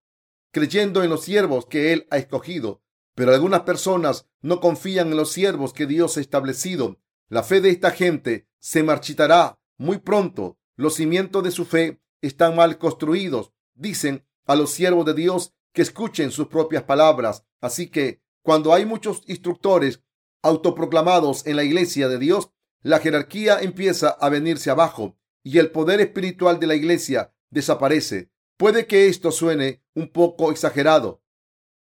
Creyendo 0.51 1.03
en 1.03 1.09
los 1.09 1.23
siervos 1.23 1.65
que 1.65 1.93
Él 1.93 2.07
ha 2.09 2.17
escogido. 2.17 2.81
Pero 3.15 3.33
algunas 3.33 3.61
personas 3.61 4.27
no 4.41 4.59
confían 4.59 5.09
en 5.09 5.17
los 5.17 5.31
siervos 5.31 5.73
que 5.73 5.85
Dios 5.85 6.17
ha 6.17 6.21
establecido 6.21 6.99
la 7.29 7.43
fe 7.43 7.61
de 7.61 7.69
esta 7.69 7.91
gente 7.91 8.47
se 8.59 8.81
marchitará 8.81 9.59
muy 9.77 9.99
pronto. 9.99 10.57
Los 10.75 10.95
cimientos 10.95 11.43
de 11.43 11.51
su 11.51 11.63
fe 11.63 12.01
están 12.21 12.55
mal 12.55 12.79
construidos. 12.79 13.53
Dicen 13.75 14.25
a 14.45 14.55
los 14.55 14.71
siervos 14.71 15.05
de 15.05 15.13
Dios 15.13 15.53
que 15.73 15.81
escuchen 15.81 16.31
sus 16.31 16.47
propias 16.47 16.83
palabras. 16.83 17.45
Así 17.61 17.89
que 17.89 18.21
cuando 18.41 18.73
hay 18.73 18.85
muchos 18.85 19.23
instructores 19.27 20.01
autoproclamados 20.41 21.45
en 21.45 21.55
la 21.55 21.63
iglesia 21.63 22.07
de 22.07 22.19
Dios, 22.19 22.51
la 22.81 22.99
jerarquía 22.99 23.59
empieza 23.59 24.09
a 24.09 24.29
venirse 24.29 24.69
abajo 24.69 25.17
y 25.43 25.57
el 25.57 25.71
poder 25.71 25.99
espiritual 25.99 26.59
de 26.59 26.67
la 26.67 26.75
iglesia 26.75 27.33
desaparece. 27.49 28.31
Puede 28.57 28.87
que 28.87 29.07
esto 29.07 29.31
suene 29.31 29.83
un 29.93 30.09
poco 30.11 30.51
exagerado, 30.51 31.21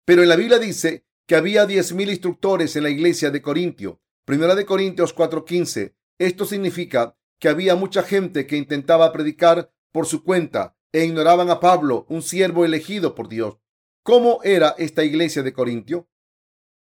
pero 0.05 0.23
en 0.23 0.29
la 0.29 0.37
Biblia 0.37 0.59
dice 0.59 1.07
que 1.27 1.37
había 1.37 1.67
diez 1.67 1.93
mil 1.93 2.11
instructores 2.11 2.75
en 2.75 2.83
la 2.83 2.91
iglesia 2.91 3.31
de 3.31 3.41
Corintio. 3.41 4.01
Primera 4.25 4.57
de 4.57 4.67
Corintios 4.67 5.15
4:15. 5.15 5.95
Esto 6.19 6.45
significa 6.45 7.17
que 7.39 7.49
había 7.49 7.77
mucha 7.77 8.03
gente 8.03 8.47
que 8.47 8.57
intentaba 8.57 9.13
predicar 9.13 9.73
por 9.93 10.07
su 10.07 10.25
cuenta 10.25 10.77
e 10.93 11.05
ignoraban 11.05 11.51
a 11.51 11.61
Pablo, 11.61 12.07
un 12.09 12.23
siervo 12.23 12.65
elegido 12.65 13.15
por 13.15 13.29
Dios. 13.29 13.60
¿Cómo 14.03 14.41
era 14.45 14.75
esta 14.79 15.05
iglesia 15.05 15.43
de 15.43 15.53
Corintio? 15.53 16.09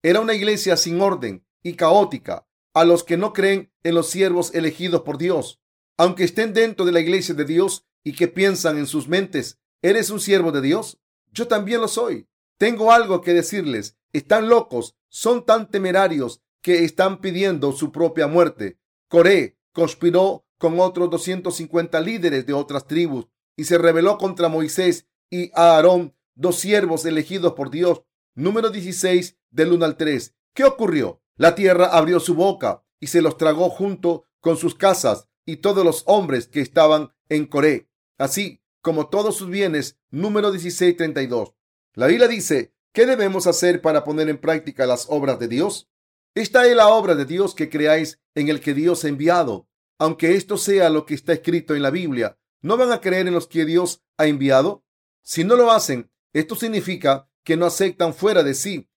Era 0.03 0.19
una 0.19 0.33
iglesia 0.33 0.75
sin 0.75 0.99
orden 0.99 1.45
y 1.63 1.75
caótica 1.75 2.47
a 2.73 2.83
los 2.83 3.03
que 3.03 3.15
no 3.15 3.31
creen 3.31 3.71
en 3.83 3.95
los 3.95 4.09
siervos 4.09 4.53
elegidos 4.53 5.01
por 5.01 5.17
Dios. 5.17 5.61
Aunque 5.97 6.25
estén 6.25 6.53
dentro 6.53 6.85
de 6.85 6.91
la 6.91 6.99
iglesia 6.99 7.33
de 7.33 7.45
Dios 7.45 7.85
y 8.03 8.13
que 8.13 8.27
piensan 8.27 8.77
en 8.77 8.85
sus 8.85 9.07
mentes, 9.07 9.59
¿eres 9.81 10.09
un 10.09 10.19
siervo 10.19 10.51
de 10.51 10.61
Dios? 10.61 10.99
Yo 11.31 11.47
también 11.47 11.79
lo 11.79 11.87
soy. 11.87 12.27
Tengo 12.57 12.91
algo 12.91 13.21
que 13.21 13.33
decirles. 13.33 13.97
Están 14.11 14.49
locos, 14.49 14.95
son 15.07 15.45
tan 15.45 15.71
temerarios 15.71 16.41
que 16.61 16.83
están 16.83 17.21
pidiendo 17.21 17.71
su 17.71 17.91
propia 17.91 18.27
muerte. 18.27 18.77
Coré 19.07 19.57
conspiró 19.71 20.45
con 20.57 20.79
otros 20.79 21.09
250 21.09 21.99
líderes 22.01 22.45
de 22.45 22.53
otras 22.53 22.87
tribus 22.87 23.27
y 23.55 23.65
se 23.65 23.77
rebeló 23.77 24.17
contra 24.17 24.49
Moisés 24.49 25.07
y 25.29 25.51
Aarón, 25.53 26.15
dos 26.35 26.57
siervos 26.57 27.05
elegidos 27.05 27.53
por 27.53 27.71
Dios. 27.71 28.03
Número 28.35 28.69
16 28.69 29.37
del 29.49 29.73
1 29.73 29.85
al 29.85 29.97
3. 29.97 30.35
¿Qué 30.53 30.63
ocurrió? 30.63 31.21
La 31.37 31.55
tierra 31.55 31.87
abrió 31.87 32.19
su 32.19 32.35
boca 32.35 32.83
y 32.99 33.07
se 33.07 33.21
los 33.21 33.37
tragó 33.37 33.69
junto 33.69 34.25
con 34.39 34.57
sus 34.57 34.75
casas 34.75 35.27
y 35.45 35.57
todos 35.57 35.83
los 35.83 36.03
hombres 36.05 36.47
que 36.47 36.61
estaban 36.61 37.13
en 37.29 37.45
Coré, 37.45 37.89
así 38.17 38.61
como 38.81 39.09
todos 39.09 39.35
sus 39.35 39.49
bienes. 39.49 39.97
Número 40.11 40.51
16, 40.51 40.95
32. 40.95 41.53
La 41.93 42.07
Biblia 42.07 42.27
dice, 42.27 42.73
¿qué 42.93 43.05
debemos 43.05 43.47
hacer 43.47 43.81
para 43.81 44.03
poner 44.03 44.29
en 44.29 44.37
práctica 44.37 44.85
las 44.85 45.07
obras 45.09 45.39
de 45.39 45.47
Dios? 45.47 45.89
Esta 46.35 46.67
es 46.67 46.75
la 46.75 46.89
obra 46.89 47.15
de 47.15 47.25
Dios 47.25 47.55
que 47.55 47.69
creáis 47.69 48.19
en 48.35 48.49
el 48.49 48.59
que 48.59 48.73
Dios 48.73 49.03
ha 49.03 49.07
enviado. 49.07 49.67
Aunque 49.97 50.35
esto 50.35 50.57
sea 50.57 50.89
lo 50.89 51.05
que 51.05 51.13
está 51.13 51.33
escrito 51.33 51.75
en 51.75 51.81
la 51.81 51.89
Biblia, 51.89 52.37
¿no 52.61 52.75
van 52.77 52.91
a 52.91 52.99
creer 52.99 53.27
en 53.27 53.33
los 53.33 53.47
que 53.47 53.65
Dios 53.65 54.03
ha 54.17 54.27
enviado? 54.27 54.83
Si 55.23 55.43
no 55.43 55.55
lo 55.55 55.71
hacen, 55.71 56.11
esto 56.39 56.55
significa 56.57 57.29
que 57.45 57.55
no 57.55 57.65
aceptan 57.65 58.13
fuera 58.13 58.43
de 58.43 58.55
sí 58.55 58.89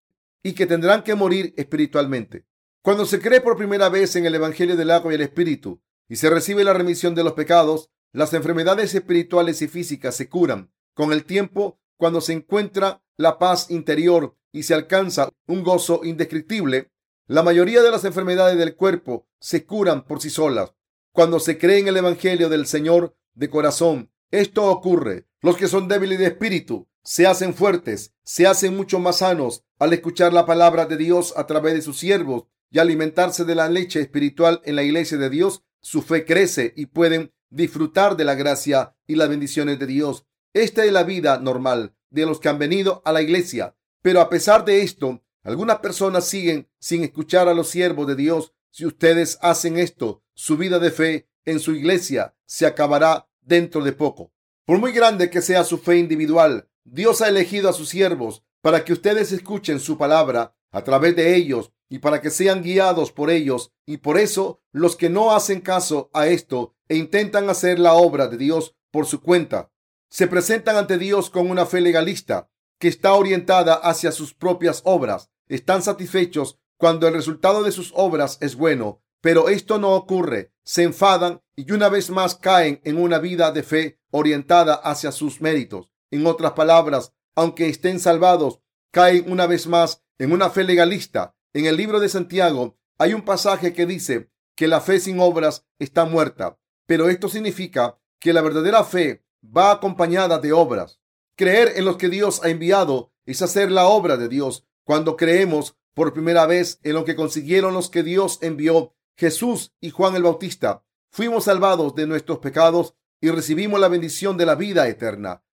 y 0.43 0.55
que 0.55 0.67
tendrán 0.67 1.05
que 1.05 1.15
morir 1.15 1.55
espiritualmente. 1.57 2.47
Cuando 2.83 3.07
se 3.07 3.21
cree 3.21 3.41
por 3.41 3.57
primera 3.57 3.89
vez 3.89 4.17
en 4.17 4.27
el 4.27 4.35
Evangelio 4.35 4.77
del 4.77 4.91
agua 4.91 5.13
y 5.13 5.15
el 5.15 5.21
Espíritu 5.21 5.81
y 6.09 6.17
se 6.17 6.31
recibe 6.31 6.65
la 6.65 6.73
remisión 6.73 7.15
de 7.15 7.23
los 7.23 7.35
pecados, 7.35 7.91
las 8.13 8.35
enfermedades 8.35 8.93
espirituales 8.93 9.63
y 9.63 9.69
físicas 9.69 10.17
se 10.17 10.29
curan. 10.29 10.73
Con 10.95 11.13
el 11.13 11.25
tiempo, 11.25 11.79
cuando 11.97 12.21
se 12.21 12.33
encuentra 12.33 13.05
la 13.17 13.39
paz 13.39 13.71
interior 13.71 14.37
y 14.51 14.65
se 14.65 14.75
alcanza 14.75 15.29
un 15.47 15.63
gozo 15.63 16.01
indescriptible, 16.03 16.91
la 17.29 17.45
mayoría 17.45 17.83
de 17.83 17.93
las 17.93 18.05
enfermedades 18.05 18.59
del 18.59 18.75
cuerpo 18.75 19.29
se 19.39 19.65
curan 19.65 20.05
por 20.05 20.21
sí 20.21 20.31
solas. 20.31 20.75
Cuando 21.13 21.39
se 21.39 21.57
cree 21.57 21.79
en 21.79 21.87
el 21.87 21.99
Evangelio 21.99 22.49
del 22.49 22.67
Señor 22.67 23.15
de 23.35 23.49
corazón, 23.49 24.11
esto 24.33 24.67
ocurre. 24.67 25.29
Los 25.41 25.57
que 25.57 25.69
son 25.69 25.87
débiles 25.87 26.19
de 26.19 26.27
espíritu 26.27 26.89
se 27.09 27.27
hacen 27.27 27.55
fuertes, 27.55 28.13
se 28.23 28.47
hacen 28.47 28.77
mucho 28.77 28.99
más 28.99 29.21
sanos 29.21 29.65
al 29.79 29.95
escuchar 29.95 30.35
la 30.35 30.45
palabra 30.45 30.85
de 30.85 30.99
Dios 30.99 31.33
a 31.39 31.47
través 31.47 31.73
de 31.73 31.81
sus 31.81 31.99
siervos 31.99 32.45
y 32.71 32.81
alimentarse 32.81 33.47
de 33.47 33.55
la 33.55 33.71
leche 33.71 34.03
espiritual 34.03 34.61
en 34.67 34.77
la 34.77 34.83
iglesia 34.83 35.17
de 35.17 35.31
Dios. 35.31 35.63
Su 35.81 36.03
fe 36.03 36.27
crece 36.27 36.75
y 36.77 36.85
pueden 36.85 37.33
disfrutar 37.49 38.15
de 38.15 38.27
la 38.27 38.35
gracia 38.35 38.95
y 39.07 39.15
las 39.15 39.31
bendiciones 39.31 39.79
de 39.79 39.87
Dios. 39.87 40.27
Esta 40.53 40.85
es 40.85 40.93
la 40.93 41.03
vida 41.03 41.39
normal 41.39 41.95
de 42.11 42.27
los 42.27 42.41
que 42.41 42.51
han 42.51 42.59
venido 42.59 43.01
a 43.07 43.13
la 43.13 43.23
iglesia. 43.23 43.75
Pero 44.03 44.21
a 44.21 44.29
pesar 44.29 44.67
de 44.67 44.83
esto, 44.83 45.25
algunas 45.45 45.79
personas 45.79 46.27
siguen 46.27 46.69
sin 46.79 47.05
escuchar 47.05 47.49
a 47.49 47.55
los 47.55 47.71
siervos 47.71 48.07
de 48.07 48.17
Dios. 48.17 48.53
Si 48.71 48.85
ustedes 48.85 49.39
hacen 49.41 49.79
esto, 49.79 50.23
su 50.35 50.59
vida 50.59 50.79
de 50.79 50.91
fe 50.91 51.31
en 51.47 51.59
su 51.59 51.73
iglesia 51.73 52.37
se 52.45 52.67
acabará 52.67 53.31
dentro 53.41 53.83
de 53.83 53.93
poco. 53.93 54.31
Por 54.67 54.77
muy 54.77 54.93
grande 54.93 55.31
que 55.31 55.41
sea 55.41 55.65
su 55.65 55.79
fe 55.79 55.97
individual, 55.97 56.69
Dios 56.91 57.21
ha 57.21 57.29
elegido 57.29 57.69
a 57.69 57.73
sus 57.73 57.89
siervos 57.89 58.43
para 58.63 58.85
que 58.85 58.93
ustedes 58.93 59.33
escuchen 59.33 59.79
su 59.79 59.99
palabra 59.99 60.57
a 60.71 60.85
través 60.85 61.15
de 61.17 61.37
ellos 61.37 61.73
y 61.89 61.99
para 61.99 62.21
que 62.21 62.31
sean 62.31 62.63
guiados 62.63 63.13
por 63.13 63.31
ellos. 63.31 63.73
Y 63.87 63.99
por 63.99 64.19
eso 64.19 64.63
los 64.73 64.97
que 64.97 65.11
no 65.11 65.33
hacen 65.33 65.61
caso 65.61 66.11
a 66.15 66.27
esto 66.29 66.75
e 66.89 66.97
intentan 66.97 67.51
hacer 67.51 67.79
la 67.79 67.95
obra 67.95 68.29
de 68.29 68.39
Dios 68.39 68.75
por 68.91 69.07
su 69.07 69.21
cuenta, 69.21 69.71
se 70.09 70.27
presentan 70.27 70.77
ante 70.77 70.97
Dios 70.97 71.29
con 71.29 71.51
una 71.51 71.67
fe 71.67 71.83
legalista 71.83 72.51
que 72.79 72.89
está 72.89 73.13
orientada 73.13 73.75
hacia 73.75 74.11
sus 74.11 74.33
propias 74.33 74.81
obras. 74.85 75.31
Están 75.49 75.83
satisfechos 75.83 76.59
cuando 76.79 77.07
el 77.07 77.15
resultado 77.15 77.63
de 77.63 77.73
sus 77.73 77.93
obras 77.95 78.39
es 78.41 78.57
bueno, 78.57 79.03
pero 79.21 79.51
esto 79.51 79.79
no 79.79 79.95
ocurre. 79.95 80.53
Se 80.65 80.85
enfadan 80.85 81.43
y 81.57 81.71
una 81.73 81.91
vez 81.91 82.09
más 82.09 82.37
caen 82.37 82.81
en 82.85 82.99
una 82.99 83.19
vida 83.19 83.53
de 83.53 83.63
fe 83.63 84.01
orientada 84.11 84.75
hacia 84.75 85.13
sus 85.13 85.41
méritos. 85.43 85.91
En 86.11 86.27
otras 86.27 86.53
palabras, 86.53 87.13
aunque 87.35 87.69
estén 87.69 88.01
salvados, 88.01 88.61
caen 88.91 89.31
una 89.31 89.47
vez 89.47 89.67
más 89.67 90.03
en 90.19 90.33
una 90.33 90.51
fe 90.51 90.65
legalista. 90.65 91.37
En 91.53 91.67
el 91.67 91.77
libro 91.77 92.01
de 92.01 92.09
Santiago 92.09 92.79
hay 92.99 93.15
un 93.15 93.23
pasaje 93.23 93.73
que 93.73 93.87
dice 93.87 94.31
que 94.57 94.69
la 94.69 94.81
fe 94.81 94.99
sin 94.99 95.21
obras 95.21 95.67
está 95.79 96.05
muerta, 96.05 96.59
pero 96.87 97.09
esto 97.09 97.29
significa 97.29 97.99
que 98.19 98.33
la 98.33 98.41
verdadera 98.41 98.83
fe 98.85 99.25
va 99.45 99.71
acompañada 99.71 100.39
de 100.39 100.53
obras. 100.53 101.01
Creer 101.37 101.75
en 101.77 101.85
los 101.85 101.97
que 101.97 102.09
Dios 102.09 102.43
ha 102.43 102.49
enviado 102.49 103.13
es 103.25 103.43
hacer 103.43 103.71
la 103.71 103.87
obra 103.87 104.17
de 104.17 104.29
Dios. 104.29 104.67
Cuando 104.85 105.17
creemos 105.17 105.77
por 105.95 106.13
primera 106.13 106.47
vez 106.47 106.81
en 106.83 106.95
lo 106.95 107.05
que 107.05 107.15
consiguieron 107.15 107.75
los 107.75 107.91
que 107.91 108.03
Dios 108.03 108.39
envió, 108.43 108.95
Jesús 109.17 109.75
y 109.81 109.91
Juan 109.91 110.17
el 110.17 110.23
Bautista, 110.23 110.85
fuimos 111.11 111.45
salvados 111.45 111.95
de 111.95 112.07
nuestros 112.07 112.39
pecados 112.39 112.95
y 113.21 113.31
recibimos 113.31 113.81
la 113.81 113.89
bendición 113.89 114.37
de 114.37 114.47
la 114.47 114.55
vida 114.55 114.89
eterna. 114.89 115.45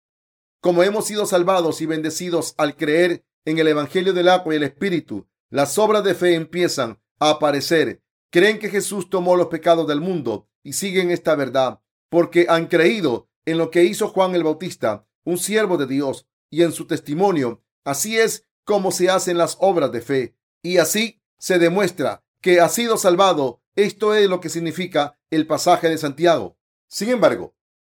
Como 0.66 0.82
hemos 0.82 1.06
sido 1.06 1.28
salvados 1.28 1.80
y 1.82 1.86
bendecidos 1.86 2.56
al 2.58 2.76
creer 2.76 3.24
en 3.46 3.60
el 3.60 3.68
Evangelio 3.68 4.14
del 4.14 4.28
agua 4.28 4.52
y 4.52 4.58
el 4.58 4.64
Espíritu, 4.64 5.28
las 5.52 5.78
obras 5.78 6.04
de 6.04 6.16
fe 6.16 6.34
empiezan 6.34 7.00
a 7.20 7.30
aparecer. 7.30 8.02
Creen 8.32 8.58
que 8.58 8.70
Jesús 8.70 9.12
tomó 9.12 9.36
los 9.36 9.50
pecados 9.50 9.88
del 9.88 10.02
mundo 10.02 10.50
y 10.64 10.74
siguen 10.74 11.12
esta 11.12 11.36
verdad 11.36 11.82
porque 12.10 12.48
han 12.50 12.66
creído 12.66 13.30
en 13.46 13.60
lo 13.60 13.70
que 13.70 13.84
hizo 13.84 14.08
Juan 14.08 14.34
el 14.34 14.44
Bautista 14.44 15.06
un 15.24 15.38
siervo 15.38 15.78
de 15.78 15.86
Dios 15.86 16.28
y 16.50 16.64
en 16.64 16.72
su 16.72 16.88
testimonio. 16.88 17.64
Así 17.84 18.18
es 18.18 18.48
como 18.64 18.92
se 18.92 19.12
hacen 19.12 19.38
las 19.38 19.58
obras 19.60 19.92
de 19.92 20.02
fe 20.02 20.36
y 20.64 20.78
así 20.78 21.22
se 21.38 21.60
demuestra 21.60 22.24
que 22.42 22.60
ha 22.60 22.70
sido 22.70 22.98
salvado. 22.98 23.62
Esto 23.76 24.16
es 24.16 24.28
lo 24.28 24.40
que 24.40 24.50
significa 24.50 25.16
el 25.30 25.46
pasaje 25.46 25.90
de 25.90 26.00
Santiago. 26.00 26.58
Sin 26.88 27.10
embargo, 27.10 27.54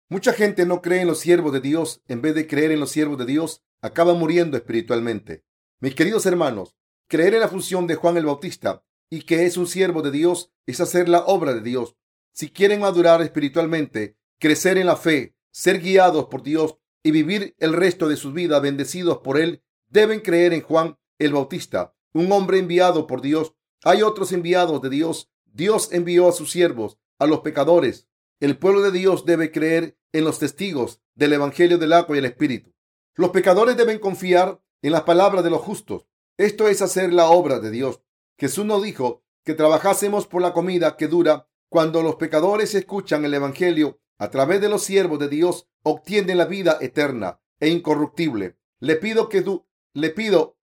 mucha 0.09 0.33
gente 0.33 0.67
no 0.67 0.83
cree 0.83 1.03
en 1.03 1.09
los 1.09 1.21
siervos 1.21 1.53
de 1.53 1.61
Dios. 1.61 2.03
En 2.09 2.23
vez 2.23 2.35
de 2.35 2.47
creer 2.47 2.73
en 2.73 2.81
los 2.81 2.91
siervos 2.91 3.19
de 3.19 3.27
Dios, 3.27 3.63
acaba 3.81 4.15
muriendo 4.15 4.57
espiritualmente. 4.57 5.45
Mis 5.81 5.95
queridos 5.95 6.27
hermanos, 6.27 6.77
creer 7.07 7.35
en 7.35 7.41
la 7.41 7.49
función 7.49 7.87
de 7.87 7.95
Juan 7.95 8.17
el 8.17 8.27
Bautista 8.27 8.85
y 9.11 9.23
que 9.23 9.47
es 9.47 9.57
un 9.57 9.67
siervo 9.67 10.03
de 10.03 10.11
Dios 10.11 10.53
es 10.67 10.81
hacer 10.81 11.09
la 11.09 11.21
obra 11.21 11.55
de 11.55 11.61
Dios. 11.61 11.97
Si 12.33 12.51
quieren 12.51 12.81
madurar 12.81 13.23
espiritualmente, 13.23 14.17
crecer 14.39 14.79
en 14.79 14.87
la 14.87 14.97
fe, 14.97 15.37
ser 15.51 15.81
guiados 15.81 16.27
por 16.27 16.43
Dios 16.43 16.77
y 17.03 17.11
vivir 17.11 17.55
el 17.59 17.73
resto 17.73 18.09
de 18.09 18.17
sus 18.17 18.33
vidas 18.33 18.61
bendecidos 18.61 19.19
por 19.19 19.39
Él, 19.39 19.63
deben 19.89 20.21
creer 20.21 20.53
en 20.53 20.63
Juan 20.63 20.99
el 21.19 21.33
Bautista, 21.33 21.95
un 22.13 22.31
hombre 22.33 22.59
enviado 22.59 23.07
por 23.07 23.23
Dios. 23.23 23.55
Hay 23.85 24.03
otros 24.03 24.33
enviados 24.33 24.83
de 24.83 24.91
Dios. 24.91 25.31
Dios 25.47 25.93
envió 25.93 26.29
a 26.29 26.33
sus 26.33 26.51
siervos, 26.51 26.99
a 27.19 27.27
los 27.27 27.41
pecadores. 27.41 28.08
El 28.41 28.57
pueblo 28.57 28.83
de 28.83 28.93
Dios 28.93 29.25
debe 29.25 29.51
creer 29.51 29.99
en 30.13 30.25
los 30.25 30.39
testigos 30.39 31.03
del 31.17 31.33
Evangelio 31.33 31.77
del 31.77 31.93
agua 31.93 32.15
y 32.15 32.21
el 32.21 32.25
Espíritu. 32.25 32.73
Los 33.15 33.31
pecadores 33.31 33.77
deben 33.77 33.99
confiar 33.99 34.63
en 34.81 34.93
las 34.93 35.03
palabras 35.03 35.43
de 35.43 35.51
los 35.51 35.61
justos. 35.61 36.07
Esto 36.37 36.69
es 36.69 36.81
hacer 36.81 37.13
la 37.13 37.31
obra 37.31 37.59
de 37.59 37.73
Dios. 37.73 38.01
Jesús 38.39 38.65
nos 38.65 38.81
dijo 38.83 39.25
que 39.45 39.55
trabajásemos 39.55 40.29
por 40.29 40.41
la 40.41 40.53
comida 40.53 40.97
que 40.97 41.09
dura. 41.09 41.49
Cuando 41.69 42.03
los 42.03 42.15
pecadores 42.15 42.75
escuchan 42.77 43.25
el 43.25 43.35
Evangelio 43.35 44.01
a 44.19 44.31
través 44.31 44.61
de 44.61 44.69
los 44.69 44.85
siervos 44.85 45.19
de 45.19 45.29
Dios 45.29 45.69
obtienen 45.83 46.39
la 46.39 46.45
vida 46.45 46.79
eterna 46.81 47.41
e 47.59 47.69
incorruptible. 47.69 48.57
Le 48.79 48.97
pido 48.97 49.29
que 49.29 49.43
du 49.43 49.67
le 49.95 50.11
pido, 50.11 50.57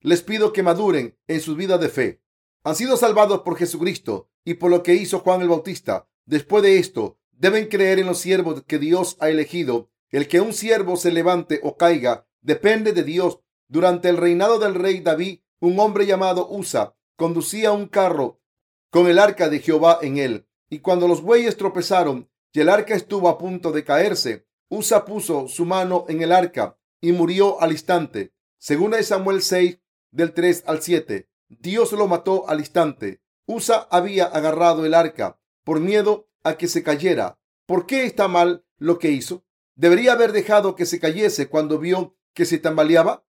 les 0.00 0.22
pido 0.22 0.52
que 0.52 0.64
maduren 0.64 1.16
en 1.28 1.40
sus 1.40 1.56
vidas 1.56 1.80
de 1.80 1.88
fe. 1.88 2.22
Han 2.64 2.74
sido 2.74 2.96
salvados 2.96 3.42
por 3.42 3.56
Jesucristo 3.56 4.30
y 4.44 4.54
por 4.54 4.70
lo 4.70 4.82
que 4.82 4.94
hizo 4.94 5.20
Juan 5.20 5.42
el 5.42 5.48
Bautista. 5.48 6.07
Después 6.28 6.62
de 6.62 6.78
esto, 6.78 7.16
deben 7.32 7.68
creer 7.68 7.98
en 7.98 8.06
los 8.06 8.18
siervos 8.18 8.62
que 8.64 8.78
Dios 8.78 9.16
ha 9.18 9.30
elegido. 9.30 9.88
El 10.10 10.28
que 10.28 10.42
un 10.42 10.52
siervo 10.52 10.98
se 10.98 11.10
levante 11.10 11.58
o 11.62 11.78
caiga 11.78 12.26
depende 12.42 12.92
de 12.92 13.02
Dios. 13.02 13.40
Durante 13.66 14.10
el 14.10 14.18
reinado 14.18 14.58
del 14.58 14.74
rey 14.74 15.00
David, 15.00 15.38
un 15.58 15.80
hombre 15.80 16.04
llamado 16.04 16.46
Usa 16.50 16.94
conducía 17.16 17.72
un 17.72 17.86
carro 17.86 18.42
con 18.90 19.06
el 19.06 19.18
arca 19.18 19.48
de 19.48 19.60
Jehová 19.60 20.00
en 20.02 20.18
él. 20.18 20.46
Y 20.68 20.80
cuando 20.80 21.08
los 21.08 21.22
bueyes 21.22 21.56
tropezaron 21.56 22.28
y 22.52 22.60
el 22.60 22.68
arca 22.68 22.94
estuvo 22.94 23.30
a 23.30 23.38
punto 23.38 23.72
de 23.72 23.84
caerse, 23.84 24.46
Usa 24.68 25.06
puso 25.06 25.48
su 25.48 25.64
mano 25.64 26.04
en 26.10 26.20
el 26.20 26.32
arca 26.32 26.76
y 27.00 27.12
murió 27.12 27.58
al 27.62 27.72
instante. 27.72 28.34
Según 28.58 28.94
Samuel 29.02 29.40
6, 29.40 29.78
del 30.10 30.34
3 30.34 30.64
al 30.66 30.82
7, 30.82 31.26
Dios 31.48 31.92
lo 31.92 32.06
mató 32.06 32.46
al 32.50 32.58
instante. 32.58 33.22
Usa 33.46 33.88
había 33.90 34.26
agarrado 34.26 34.84
el 34.84 34.92
arca 34.92 35.38
por 35.68 35.80
miedo 35.80 36.30
a 36.44 36.56
que 36.56 36.66
se 36.66 36.82
cayera. 36.82 37.38
¿Por 37.66 37.84
qué 37.84 38.06
está 38.06 38.26
mal 38.26 38.64
lo 38.78 38.98
que 38.98 39.10
hizo? 39.10 39.44
¿Debería 39.74 40.12
haber 40.12 40.32
dejado 40.32 40.74
que 40.74 40.86
se 40.86 40.98
cayese 40.98 41.50
cuando 41.50 41.78
vio 41.78 42.16
que 42.32 42.46
se 42.46 42.56
tambaleaba? 42.56 43.26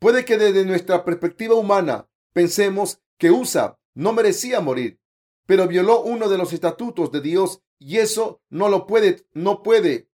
Puede 0.00 0.24
que 0.24 0.36
desde 0.36 0.64
nuestra 0.64 1.04
perspectiva 1.04 1.54
humana 1.54 2.08
pensemos 2.32 3.00
que 3.18 3.30
Usa 3.30 3.78
no 3.94 4.12
merecía 4.12 4.58
morir, 4.60 5.00
pero 5.46 5.68
violó 5.68 6.02
uno 6.02 6.28
de 6.28 6.38
los 6.38 6.52
estatutos 6.52 7.12
de 7.12 7.20
Dios 7.20 7.62
y 7.78 7.98
eso 7.98 8.42
no 8.50 8.68
lo 8.68 8.88
puede, 8.88 9.24
no 9.32 9.62
puede, 9.62 10.10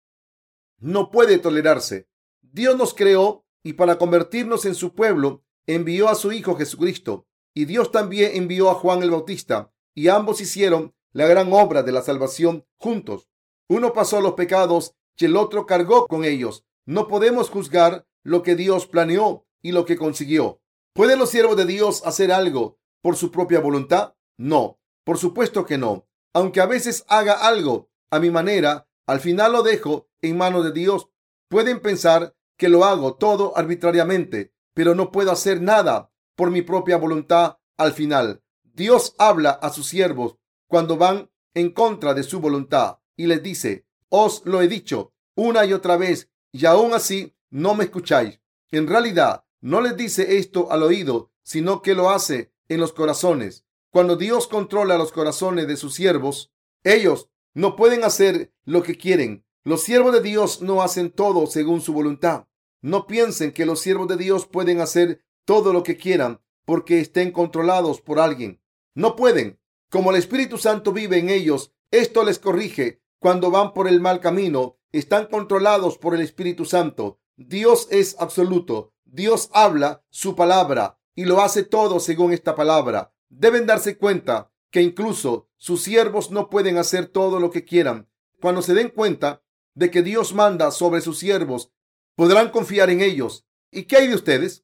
no 0.80 1.12
puede 1.12 1.38
tolerarse. 1.38 2.10
Dios 2.42 2.76
nos 2.76 2.96
creó 2.96 3.46
y 3.62 3.74
para 3.74 4.00
convertirnos 4.00 4.66
en 4.66 4.74
su 4.74 4.96
pueblo 4.96 5.44
envió 5.68 6.10
a 6.10 6.16
su 6.16 6.32
Hijo 6.32 6.56
Jesucristo. 6.56 7.28
Y 7.54 7.66
Dios 7.66 7.92
también 7.92 8.32
envió 8.34 8.72
a 8.72 8.74
Juan 8.74 9.04
el 9.04 9.12
Bautista 9.12 9.72
y 9.94 10.08
ambos 10.08 10.42
hicieron 10.42 10.96
la 11.14 11.28
gran 11.28 11.52
obra 11.54 11.84
de 11.84 11.92
la 11.92 12.02
salvación 12.02 12.66
juntos. 12.78 13.30
Uno 13.68 13.94
pasó 13.94 14.22
los 14.22 14.34
pecados 14.34 14.96
y 15.18 15.26
el 15.26 15.38
otro 15.38 15.66
cargó 15.66 16.08
con 16.08 16.26
ellos. 16.26 16.66
No 16.86 17.08
podemos 17.08 17.50
juzgar 17.50 18.08
lo 18.24 18.44
que 18.44 18.56
Dios 18.56 18.88
planeó 18.88 19.46
y 19.62 19.72
lo 19.72 19.86
que 19.86 19.98
consiguió. 19.98 20.62
¿Pueden 20.94 21.20
los 21.20 21.30
siervos 21.30 21.56
de 21.58 21.66
Dios 21.66 22.06
hacer 22.06 22.32
algo 22.32 22.80
por 23.02 23.16
su 23.16 23.32
propia 23.32 23.60
voluntad? 23.60 24.16
No, 24.38 24.80
por 25.04 25.18
supuesto 25.18 25.66
que 25.66 25.78
no. 25.78 26.08
Aunque 26.34 26.62
a 26.62 26.66
veces 26.66 27.06
haga 27.08 27.34
algo 27.34 27.90
a 28.10 28.20
mi 28.20 28.30
manera, 28.30 28.88
al 29.06 29.20
final 29.20 29.54
lo 29.54 29.64
dejo 29.64 30.10
en 30.22 30.38
manos 30.38 30.64
de 30.64 30.72
Dios. 30.72 31.10
Pueden 31.50 31.82
pensar 31.82 32.36
que 32.58 32.70
lo 32.70 32.86
hago 32.86 33.16
todo 33.16 33.58
arbitrariamente, 33.58 34.54
pero 34.74 34.96
no 34.96 35.12
puedo 35.12 35.32
hacer 35.32 35.62
nada 35.62 36.12
por 36.36 36.52
mi 36.52 36.62
propia 36.62 36.98
voluntad 36.98 37.58
al 37.78 37.94
final. 37.94 38.44
Dios 38.64 39.16
habla 39.18 39.52
a 39.52 39.70
sus 39.70 39.88
siervos 39.88 40.38
cuando 40.72 40.96
van 40.96 41.30
en 41.54 41.72
contra 41.72 42.14
de 42.14 42.24
su 42.24 42.40
voluntad 42.40 43.00
y 43.18 43.28
les 43.28 43.44
dice, 43.44 43.86
os 44.08 44.42
lo 44.46 44.62
he 44.62 44.70
dicho 44.70 45.14
una 45.36 45.66
y 45.66 45.74
otra 45.74 45.98
vez 45.98 46.30
y 46.54 46.66
aún 46.66 46.94
así 46.94 47.36
no 47.50 47.76
me 47.76 47.84
escucháis. 47.84 48.40
En 48.72 48.88
realidad, 48.88 49.44
no 49.60 49.82
les 49.82 49.98
dice 49.98 50.38
esto 50.38 50.72
al 50.72 50.84
oído, 50.84 51.30
sino 51.44 51.82
que 51.82 51.94
lo 51.94 52.10
hace 52.10 52.54
en 52.70 52.80
los 52.80 52.94
corazones. 52.94 53.66
Cuando 53.90 54.16
Dios 54.16 54.48
controla 54.48 54.98
los 54.98 55.12
corazones 55.12 55.68
de 55.68 55.76
sus 55.76 55.94
siervos, 55.94 56.54
ellos 56.86 57.28
no 57.54 57.76
pueden 57.76 58.06
hacer 58.06 58.54
lo 58.64 58.82
que 58.82 58.96
quieren. 58.96 59.44
Los 59.66 59.84
siervos 59.84 60.14
de 60.14 60.22
Dios 60.22 60.62
no 60.62 60.82
hacen 60.82 61.12
todo 61.12 61.48
según 61.48 61.82
su 61.82 61.92
voluntad. 61.92 62.48
No 62.82 63.08
piensen 63.08 63.52
que 63.52 63.66
los 63.66 63.82
siervos 63.82 64.08
de 64.08 64.16
Dios 64.16 64.48
pueden 64.48 64.80
hacer 64.80 65.22
todo 65.44 65.74
lo 65.74 65.84
que 65.84 65.98
quieran 65.98 66.40
porque 66.64 67.02
estén 67.02 67.32
controlados 67.32 68.00
por 68.00 68.22
alguien. 68.22 68.62
No 68.96 69.18
pueden. 69.18 69.61
Como 69.92 70.12
el 70.12 70.16
Espíritu 70.16 70.58
Santo 70.58 70.94
vive 70.94 71.18
en 71.18 71.30
ellos, 71.30 71.74
esto 71.92 72.24
les 72.24 72.40
corrige 72.40 73.02
cuando 73.20 73.52
van 73.52 73.74
por 73.74 73.90
el 73.90 74.00
mal 74.00 74.22
camino. 74.22 74.78
Están 74.94 75.26
controlados 75.26 75.98
por 75.98 76.16
el 76.16 76.22
Espíritu 76.22 76.64
Santo. 76.64 77.20
Dios 77.36 77.90
es 77.92 78.16
absoluto. 78.18 78.94
Dios 79.04 79.50
habla 79.52 80.06
su 80.10 80.34
palabra 80.34 80.98
y 81.14 81.26
lo 81.26 81.42
hace 81.42 81.64
todo 81.64 82.00
según 82.00 82.32
esta 82.32 82.56
palabra. 82.56 83.14
Deben 83.28 83.66
darse 83.66 83.98
cuenta 83.98 84.54
que 84.70 84.82
incluso 84.82 85.50
sus 85.58 85.84
siervos 85.84 86.32
no 86.32 86.50
pueden 86.50 86.78
hacer 86.78 87.08
todo 87.08 87.42
lo 87.42 87.52
que 87.52 87.66
quieran. 87.66 88.10
Cuando 88.40 88.62
se 88.62 88.74
den 88.74 88.92
cuenta 88.92 89.44
de 89.74 89.92
que 89.92 90.04
Dios 90.04 90.34
manda 90.34 90.72
sobre 90.72 91.02
sus 91.02 91.20
siervos, 91.20 91.74
podrán 92.16 92.52
confiar 92.52 92.90
en 92.92 93.02
ellos. 93.02 93.46
¿Y 93.70 93.84
qué 93.84 93.98
hay 93.98 94.08
de 94.08 94.16
ustedes? 94.16 94.64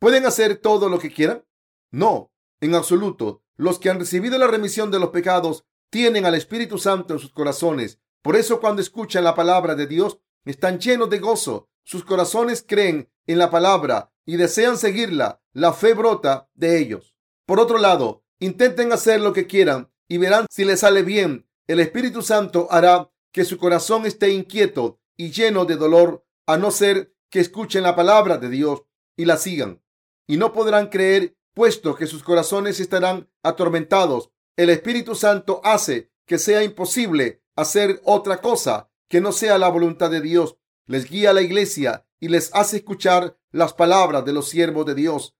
¿Pueden 0.00 0.26
hacer 0.26 0.56
todo 0.56 0.88
lo 0.88 0.98
que 0.98 1.12
quieran? 1.12 1.46
No, 1.92 2.32
en 2.60 2.74
absoluto. 2.74 3.44
Los 3.56 3.78
que 3.78 3.90
han 3.90 3.98
recibido 3.98 4.38
la 4.38 4.46
remisión 4.46 4.90
de 4.90 4.98
los 4.98 5.10
pecados 5.10 5.64
tienen 5.90 6.26
al 6.26 6.34
Espíritu 6.34 6.78
Santo 6.78 7.14
en 7.14 7.20
sus 7.20 7.32
corazones. 7.32 8.00
Por 8.22 8.36
eso 8.36 8.60
cuando 8.60 8.82
escuchan 8.82 9.24
la 9.24 9.34
palabra 9.34 9.74
de 9.74 9.86
Dios, 9.86 10.18
están 10.44 10.78
llenos 10.78 11.10
de 11.10 11.18
gozo. 11.18 11.68
Sus 11.84 12.04
corazones 12.04 12.64
creen 12.66 13.10
en 13.26 13.38
la 13.38 13.50
palabra 13.50 14.12
y 14.24 14.36
desean 14.36 14.76
seguirla. 14.76 15.40
La 15.52 15.72
fe 15.72 15.94
brota 15.94 16.50
de 16.54 16.78
ellos. 16.78 17.14
Por 17.46 17.60
otro 17.60 17.78
lado, 17.78 18.24
intenten 18.40 18.92
hacer 18.92 19.20
lo 19.20 19.32
que 19.32 19.46
quieran 19.46 19.90
y 20.08 20.18
verán 20.18 20.46
si 20.50 20.64
les 20.64 20.80
sale 20.80 21.02
bien. 21.02 21.48
El 21.66 21.80
Espíritu 21.80 22.22
Santo 22.22 22.68
hará 22.70 23.10
que 23.32 23.44
su 23.44 23.58
corazón 23.58 24.06
esté 24.06 24.30
inquieto 24.30 25.00
y 25.16 25.30
lleno 25.30 25.64
de 25.64 25.76
dolor, 25.76 26.24
a 26.46 26.56
no 26.56 26.70
ser 26.70 27.14
que 27.30 27.40
escuchen 27.40 27.82
la 27.82 27.96
palabra 27.96 28.38
de 28.38 28.48
Dios 28.48 28.82
y 29.16 29.24
la 29.24 29.36
sigan. 29.36 29.82
Y 30.26 30.36
no 30.36 30.52
podrán 30.52 30.88
creer, 30.88 31.35
puesto 31.56 31.94
que 31.96 32.06
sus 32.06 32.22
corazones 32.22 32.80
estarán 32.80 33.30
atormentados. 33.42 34.30
El 34.56 34.68
Espíritu 34.68 35.14
Santo 35.14 35.62
hace 35.64 36.12
que 36.26 36.38
sea 36.38 36.62
imposible 36.62 37.42
hacer 37.56 38.02
otra 38.04 38.42
cosa 38.42 38.90
que 39.08 39.22
no 39.22 39.32
sea 39.32 39.56
la 39.56 39.70
voluntad 39.70 40.10
de 40.10 40.20
Dios. 40.20 40.58
Les 40.84 41.08
guía 41.08 41.30
a 41.30 41.32
la 41.32 41.40
iglesia 41.40 42.06
y 42.20 42.28
les 42.28 42.54
hace 42.54 42.76
escuchar 42.76 43.38
las 43.52 43.72
palabras 43.72 44.26
de 44.26 44.34
los 44.34 44.50
siervos 44.50 44.84
de 44.84 44.94
Dios. 44.94 45.34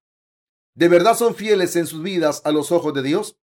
¿De 0.74 0.88
verdad 0.88 1.18
son 1.18 1.35
fieles 1.35 1.76
en 1.76 1.87
sus 1.87 2.02
vidas 2.02 2.40
a 2.46 2.50
los 2.50 2.72
ojos 2.72 2.94
de 2.94 3.02
Dios? 3.02 3.38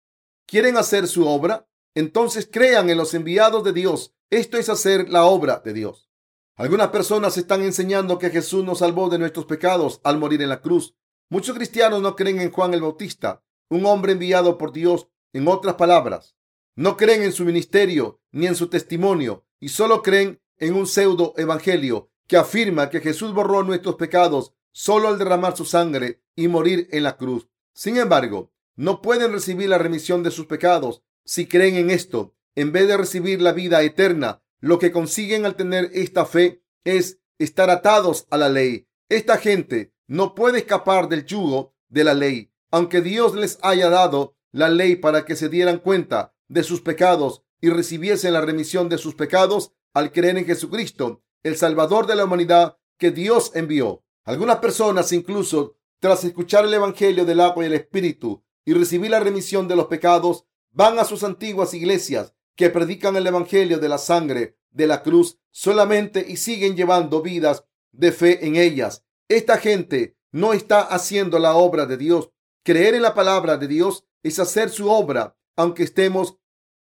¿Quieren 0.47 0.75
hacer 0.75 1.07
su 1.07 1.27
obra? 1.27 1.69
Entonces 1.93 2.49
crean 2.51 2.89
en 2.89 2.97
los 2.97 3.13
enviados 3.13 3.63
de 3.63 3.73
Dios. 3.73 4.15
Esto 4.31 4.57
es 4.57 4.67
hacer 4.69 5.09
la 5.09 5.25
obra 5.25 5.61
de 5.63 5.73
Dios. 5.73 6.09
Algunas 6.55 6.87
personas 6.87 7.37
están 7.37 7.61
enseñando 7.61 8.17
que 8.17 8.31
Jesús 8.31 8.63
nos 8.63 8.79
salvó 8.79 9.09
de 9.09 9.19
nuestros 9.19 9.45
pecados 9.45 10.01
al 10.03 10.17
morir 10.17 10.41
en 10.41 10.49
la 10.49 10.61
cruz. 10.61 10.95
Muchos 11.29 11.55
cristianos 11.55 12.01
no 12.01 12.15
creen 12.15 12.41
en 12.41 12.51
Juan 12.51 12.73
el 12.73 12.81
Bautista, 12.81 13.43
un 13.69 13.85
hombre 13.85 14.13
enviado 14.13 14.57
por 14.57 14.71
Dios. 14.71 15.07
En 15.33 15.47
otras 15.47 15.75
palabras, 15.75 16.35
no 16.75 16.95
creen 16.95 17.23
en 17.23 17.31
su 17.31 17.43
ministerio 17.43 18.21
ni 18.31 18.45
en 18.45 18.55
su 18.55 18.67
testimonio 18.67 19.45
y 19.59 19.69
solo 19.69 20.03
creen 20.03 20.41
en 20.57 20.75
un 20.75 20.85
pseudo 20.85 21.33
evangelio 21.37 22.11
que 22.27 22.37
afirma 22.37 22.89
que 22.89 22.99
Jesús 22.99 23.33
borró 23.33 23.63
nuestros 23.63 23.95
pecados 23.95 24.53
solo 24.71 25.07
al 25.07 25.17
derramar 25.17 25.55
su 25.55 25.65
sangre 25.65 26.21
y 26.35 26.47
morir 26.47 26.87
en 26.91 27.03
la 27.03 27.17
cruz. 27.17 27.47
Sin 27.73 27.97
embargo, 27.97 28.51
no 28.75 29.01
pueden 29.01 29.31
recibir 29.31 29.69
la 29.69 29.77
remisión 29.77 30.23
de 30.23 30.31
sus 30.31 30.45
pecados 30.45 31.03
si 31.25 31.47
creen 31.47 31.75
en 31.75 31.89
esto. 31.89 32.35
En 32.55 32.71
vez 32.71 32.87
de 32.87 32.97
recibir 32.97 33.41
la 33.41 33.51
vida 33.51 33.81
eterna, 33.81 34.43
lo 34.59 34.79
que 34.79 34.91
consiguen 34.91 35.45
al 35.45 35.55
tener 35.55 35.89
esta 35.93 36.25
fe 36.25 36.63
es 36.83 37.19
estar 37.37 37.69
atados 37.69 38.27
a 38.29 38.37
la 38.37 38.49
ley. 38.49 38.87
Esta 39.09 39.37
gente 39.37 39.92
no 40.07 40.35
puede 40.35 40.59
escapar 40.59 41.09
del 41.09 41.25
yugo 41.25 41.73
de 41.89 42.03
la 42.03 42.13
ley, 42.13 42.51
aunque 42.71 43.01
Dios 43.01 43.35
les 43.35 43.59
haya 43.61 43.89
dado 43.89 44.35
la 44.51 44.69
ley 44.69 44.95
para 44.95 45.25
que 45.25 45.35
se 45.35 45.49
dieran 45.49 45.79
cuenta 45.79 46.33
de 46.47 46.63
sus 46.63 46.81
pecados 46.81 47.43
y 47.61 47.69
recibiesen 47.69 48.33
la 48.33 48.41
remisión 48.41 48.89
de 48.89 48.97
sus 48.97 49.15
pecados 49.15 49.71
al 49.93 50.11
creer 50.11 50.37
en 50.37 50.45
Jesucristo, 50.45 51.23
el 51.43 51.55
Salvador 51.55 52.07
de 52.07 52.15
la 52.15 52.25
humanidad 52.25 52.77
que 52.97 53.11
Dios 53.11 53.51
envió. 53.53 54.03
Algunas 54.25 54.57
personas 54.57 55.11
incluso, 55.11 55.77
tras 55.99 56.23
escuchar 56.23 56.65
el 56.65 56.73
Evangelio 56.73 57.25
del 57.25 57.39
agua 57.39 57.63
y 57.63 57.67
el 57.67 57.73
Espíritu 57.73 58.43
y 58.65 58.73
recibir 58.73 59.11
la 59.11 59.19
remisión 59.19 59.67
de 59.67 59.75
los 59.75 59.87
pecados, 59.87 60.45
van 60.71 60.99
a 60.99 61.05
sus 61.05 61.23
antiguas 61.23 61.73
iglesias 61.73 62.33
que 62.55 62.69
predican 62.69 63.15
el 63.15 63.27
Evangelio 63.27 63.77
de 63.79 63.89
la 63.89 63.97
sangre 63.97 64.57
de 64.71 64.87
la 64.87 65.03
cruz 65.03 65.37
solamente 65.51 66.25
y 66.27 66.37
siguen 66.37 66.75
llevando 66.75 67.21
vidas 67.21 67.65
de 67.91 68.11
fe 68.11 68.45
en 68.45 68.55
ellas. 68.55 69.05
Esta 69.33 69.57
gente 69.57 70.15
no 70.31 70.53
está 70.53 70.81
haciendo 70.81 71.39
la 71.39 71.55
obra 71.55 71.87
de 71.87 71.97
Dios. 71.97 72.29
Creer 72.63 72.93
en 72.93 73.01
la 73.01 73.15
palabra 73.15 73.57
de 73.57 73.67
Dios 73.67 74.05
es 74.21 74.37
hacer 74.37 74.69
su 74.69 74.91
obra, 74.91 75.35
aunque 75.55 75.81
estemos 75.81 76.37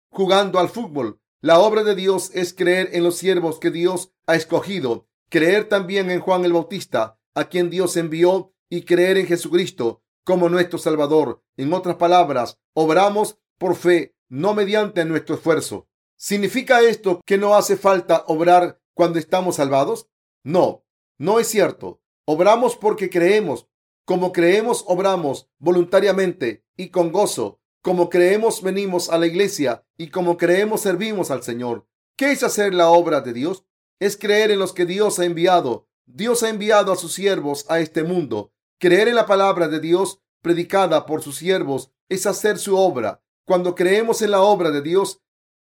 jugando 0.08 0.58
al 0.58 0.70
fútbol. 0.70 1.20
La 1.42 1.58
obra 1.58 1.84
de 1.84 1.94
Dios 1.94 2.30
es 2.32 2.54
creer 2.54 2.88
en 2.94 3.04
los 3.04 3.18
siervos 3.18 3.58
que 3.58 3.70
Dios 3.70 4.14
ha 4.26 4.34
escogido, 4.34 5.10
creer 5.28 5.68
también 5.68 6.10
en 6.10 6.20
Juan 6.20 6.46
el 6.46 6.54
Bautista, 6.54 7.20
a 7.34 7.50
quien 7.50 7.68
Dios 7.68 7.98
envió, 7.98 8.54
y 8.70 8.86
creer 8.86 9.18
en 9.18 9.26
Jesucristo 9.26 10.02
como 10.24 10.48
nuestro 10.48 10.78
Salvador. 10.78 11.42
En 11.58 11.70
otras 11.74 11.96
palabras, 11.96 12.58
obramos 12.72 13.36
por 13.58 13.76
fe, 13.76 14.16
no 14.30 14.54
mediante 14.54 15.04
nuestro 15.04 15.34
esfuerzo. 15.34 15.86
¿Significa 16.16 16.80
esto 16.80 17.20
que 17.26 17.36
no 17.36 17.56
hace 17.56 17.76
falta 17.76 18.24
obrar 18.26 18.80
cuando 18.94 19.18
estamos 19.18 19.56
salvados? 19.56 20.08
No, 20.42 20.86
no 21.18 21.40
es 21.40 21.48
cierto. 21.48 22.00
Obramos 22.30 22.76
porque 22.76 23.08
creemos. 23.08 23.70
Como 24.04 24.32
creemos, 24.32 24.84
obramos 24.86 25.48
voluntariamente 25.58 26.62
y 26.76 26.90
con 26.90 27.10
gozo. 27.10 27.58
Como 27.80 28.10
creemos, 28.10 28.60
venimos 28.60 29.08
a 29.08 29.16
la 29.16 29.26
iglesia 29.26 29.86
y 29.96 30.08
como 30.08 30.36
creemos, 30.36 30.82
servimos 30.82 31.30
al 31.30 31.42
Señor. 31.42 31.88
¿Qué 32.18 32.32
es 32.32 32.42
hacer 32.42 32.74
la 32.74 32.90
obra 32.90 33.22
de 33.22 33.32
Dios? 33.32 33.64
Es 33.98 34.18
creer 34.18 34.50
en 34.50 34.58
los 34.58 34.74
que 34.74 34.84
Dios 34.84 35.18
ha 35.18 35.24
enviado. 35.24 35.88
Dios 36.04 36.42
ha 36.42 36.50
enviado 36.50 36.92
a 36.92 36.96
sus 36.96 37.14
siervos 37.14 37.64
a 37.70 37.80
este 37.80 38.02
mundo. 38.02 38.52
Creer 38.78 39.08
en 39.08 39.14
la 39.14 39.24
palabra 39.24 39.68
de 39.68 39.80
Dios 39.80 40.20
predicada 40.42 41.06
por 41.06 41.22
sus 41.22 41.36
siervos 41.36 41.92
es 42.10 42.26
hacer 42.26 42.58
su 42.58 42.76
obra. 42.76 43.22
Cuando 43.46 43.74
creemos 43.74 44.20
en 44.20 44.32
la 44.32 44.42
obra 44.42 44.70
de 44.70 44.82
Dios, 44.82 45.22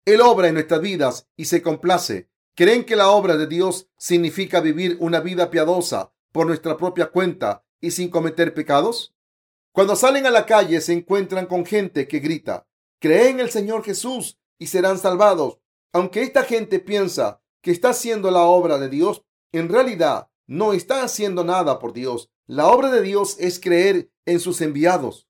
él 0.05 0.21
obra 0.21 0.49
en 0.49 0.55
nuestras 0.55 0.81
vidas 0.81 1.29
y 1.37 1.45
se 1.45 1.63
complace. 1.63 2.29
¿Creen 2.57 2.85
que 2.85 2.97
la 2.97 3.11
obra 3.11 3.37
de 3.37 3.47
Dios 3.47 3.89
significa 3.97 4.61
vivir 4.61 4.97
una 4.99 5.21
vida 5.21 5.49
piadosa 5.49 6.13
por 6.33 6.47
nuestra 6.47 6.77
propia 6.77 7.07
cuenta 7.11 7.64
y 7.81 7.90
sin 7.90 8.11
cometer 8.11 8.55
pecados? 8.55 9.14
Cuando 9.73 9.97
salen 9.97 10.27
a 10.27 10.31
la 10.31 10.47
calle 10.47 10.81
se 10.81 10.93
encuentran 10.93 11.47
con 11.47 11.64
gente 11.64 12.09
que 12.09 12.19
grita, 12.19 12.66
creen 12.99 13.35
en 13.35 13.40
el 13.40 13.51
Señor 13.51 13.85
Jesús 13.85 14.38
y 14.59 14.66
serán 14.66 14.99
salvados. 14.99 15.59
Aunque 15.93 16.23
esta 16.23 16.45
gente 16.45 16.79
piensa 16.81 17.40
que 17.62 17.71
está 17.71 17.90
haciendo 17.90 18.31
la 18.31 18.43
obra 18.43 18.79
de 18.79 18.88
Dios, 18.88 19.25
en 19.53 19.69
realidad 19.69 20.29
no 20.47 20.73
está 20.73 21.03
haciendo 21.03 21.45
nada 21.45 21.79
por 21.79 21.93
Dios. 21.93 22.31
La 22.47 22.69
obra 22.69 22.90
de 22.90 23.03
Dios 23.03 23.37
es 23.38 23.61
creer 23.61 24.11
en 24.27 24.40
sus 24.40 24.61
enviados. 24.61 25.29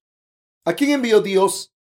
¿A 0.65 0.75
quién 0.75 0.91
envió 0.91 1.21
Dios? 1.21 1.75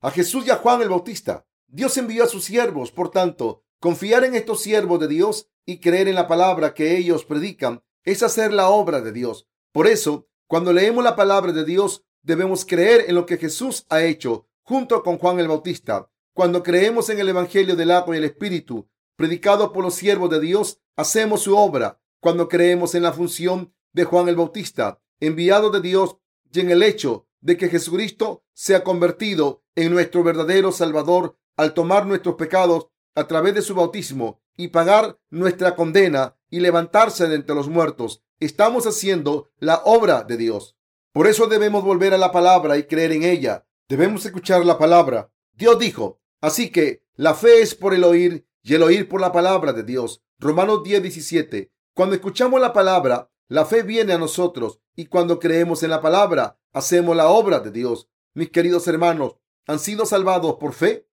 A 0.00 0.10
Jesús 0.10 0.46
y 0.46 0.50
a 0.50 0.56
Juan 0.56 0.82
el 0.82 0.88
Bautista. 0.88 1.46
Dios 1.66 1.96
envió 1.96 2.24
a 2.24 2.28
sus 2.28 2.44
siervos, 2.44 2.90
por 2.90 3.10
tanto, 3.10 3.64
confiar 3.80 4.24
en 4.24 4.34
estos 4.34 4.62
siervos 4.62 5.00
de 5.00 5.08
Dios 5.08 5.48
y 5.66 5.78
creer 5.78 6.08
en 6.08 6.14
la 6.14 6.26
palabra 6.26 6.74
que 6.74 6.96
ellos 6.96 7.24
predican 7.24 7.82
es 8.04 8.22
hacer 8.22 8.52
la 8.52 8.68
obra 8.68 9.00
de 9.00 9.12
Dios. 9.12 9.46
Por 9.72 9.86
eso, 9.86 10.28
cuando 10.46 10.72
leemos 10.72 11.04
la 11.04 11.16
palabra 11.16 11.52
de 11.52 11.64
Dios, 11.64 12.04
debemos 12.22 12.64
creer 12.64 13.04
en 13.08 13.14
lo 13.14 13.26
que 13.26 13.36
Jesús 13.36 13.86
ha 13.88 14.02
hecho 14.02 14.46
junto 14.62 15.02
con 15.02 15.18
Juan 15.18 15.38
el 15.40 15.48
Bautista. 15.48 16.10
Cuando 16.34 16.62
creemos 16.62 17.10
en 17.10 17.18
el 17.18 17.28
Evangelio 17.28 17.76
del 17.76 17.90
agua 17.90 18.14
y 18.14 18.18
el 18.18 18.24
Espíritu, 18.24 18.88
predicado 19.16 19.72
por 19.72 19.84
los 19.84 19.94
siervos 19.94 20.30
de 20.30 20.40
Dios, 20.40 20.80
hacemos 20.96 21.42
su 21.42 21.56
obra 21.56 22.00
cuando 22.20 22.48
creemos 22.48 22.94
en 22.94 23.02
la 23.02 23.12
función 23.12 23.74
de 23.92 24.04
Juan 24.04 24.28
el 24.28 24.36
Bautista, 24.36 25.00
enviado 25.18 25.70
de 25.70 25.80
Dios, 25.80 26.16
y 26.52 26.60
en 26.60 26.70
el 26.70 26.82
hecho 26.82 27.26
de 27.40 27.56
que 27.56 27.68
Jesucristo 27.68 28.44
se 28.52 28.74
ha 28.74 28.84
convertido 28.84 29.62
en 29.74 29.92
nuestro 29.92 30.22
verdadero 30.22 30.72
Salvador 30.72 31.36
al 31.56 31.74
tomar 31.74 32.06
nuestros 32.06 32.34
pecados 32.36 32.88
a 33.14 33.26
través 33.26 33.54
de 33.54 33.62
su 33.62 33.74
bautismo 33.74 34.40
y 34.56 34.68
pagar 34.68 35.18
nuestra 35.30 35.74
condena 35.74 36.36
y 36.50 36.60
levantarse 36.60 37.28
de 37.28 37.36
entre 37.36 37.54
los 37.54 37.68
muertos. 37.68 38.22
Estamos 38.40 38.86
haciendo 38.86 39.50
la 39.58 39.82
obra 39.84 40.24
de 40.24 40.36
Dios. 40.36 40.76
Por 41.12 41.26
eso 41.26 41.46
debemos 41.46 41.84
volver 41.84 42.14
a 42.14 42.18
la 42.18 42.32
palabra 42.32 42.76
y 42.76 42.84
creer 42.84 43.12
en 43.12 43.22
ella. 43.22 43.66
Debemos 43.88 44.24
escuchar 44.26 44.64
la 44.66 44.78
palabra. 44.78 45.32
Dios 45.52 45.78
dijo, 45.78 46.20
así 46.40 46.70
que 46.70 47.04
la 47.14 47.34
fe 47.34 47.60
es 47.62 47.74
por 47.74 47.94
el 47.94 48.04
oír 48.04 48.46
y 48.62 48.74
el 48.74 48.82
oír 48.82 49.08
por 49.08 49.20
la 49.20 49.32
palabra 49.32 49.72
de 49.72 49.82
Dios. 49.82 50.22
Romanos 50.38 50.82
10, 50.82 51.02
17. 51.02 51.72
Cuando 51.94 52.14
escuchamos 52.14 52.60
la 52.60 52.72
palabra, 52.72 53.30
la 53.48 53.64
fe 53.66 53.82
viene 53.82 54.12
a 54.12 54.18
nosotros 54.18 54.80
y 54.94 55.06
cuando 55.06 55.38
creemos 55.38 55.82
en 55.82 55.90
la 55.90 56.00
palabra, 56.00 56.58
hacemos 56.72 57.16
la 57.16 57.28
obra 57.28 57.60
de 57.60 57.70
Dios. 57.70 58.08
Mis 58.32 58.50
queridos 58.50 58.86
hermanos, 58.86 59.36
¿han 59.66 59.78
sido 59.80 60.06
salvados 60.06 60.54
por 60.54 60.72
fe? 60.72 61.08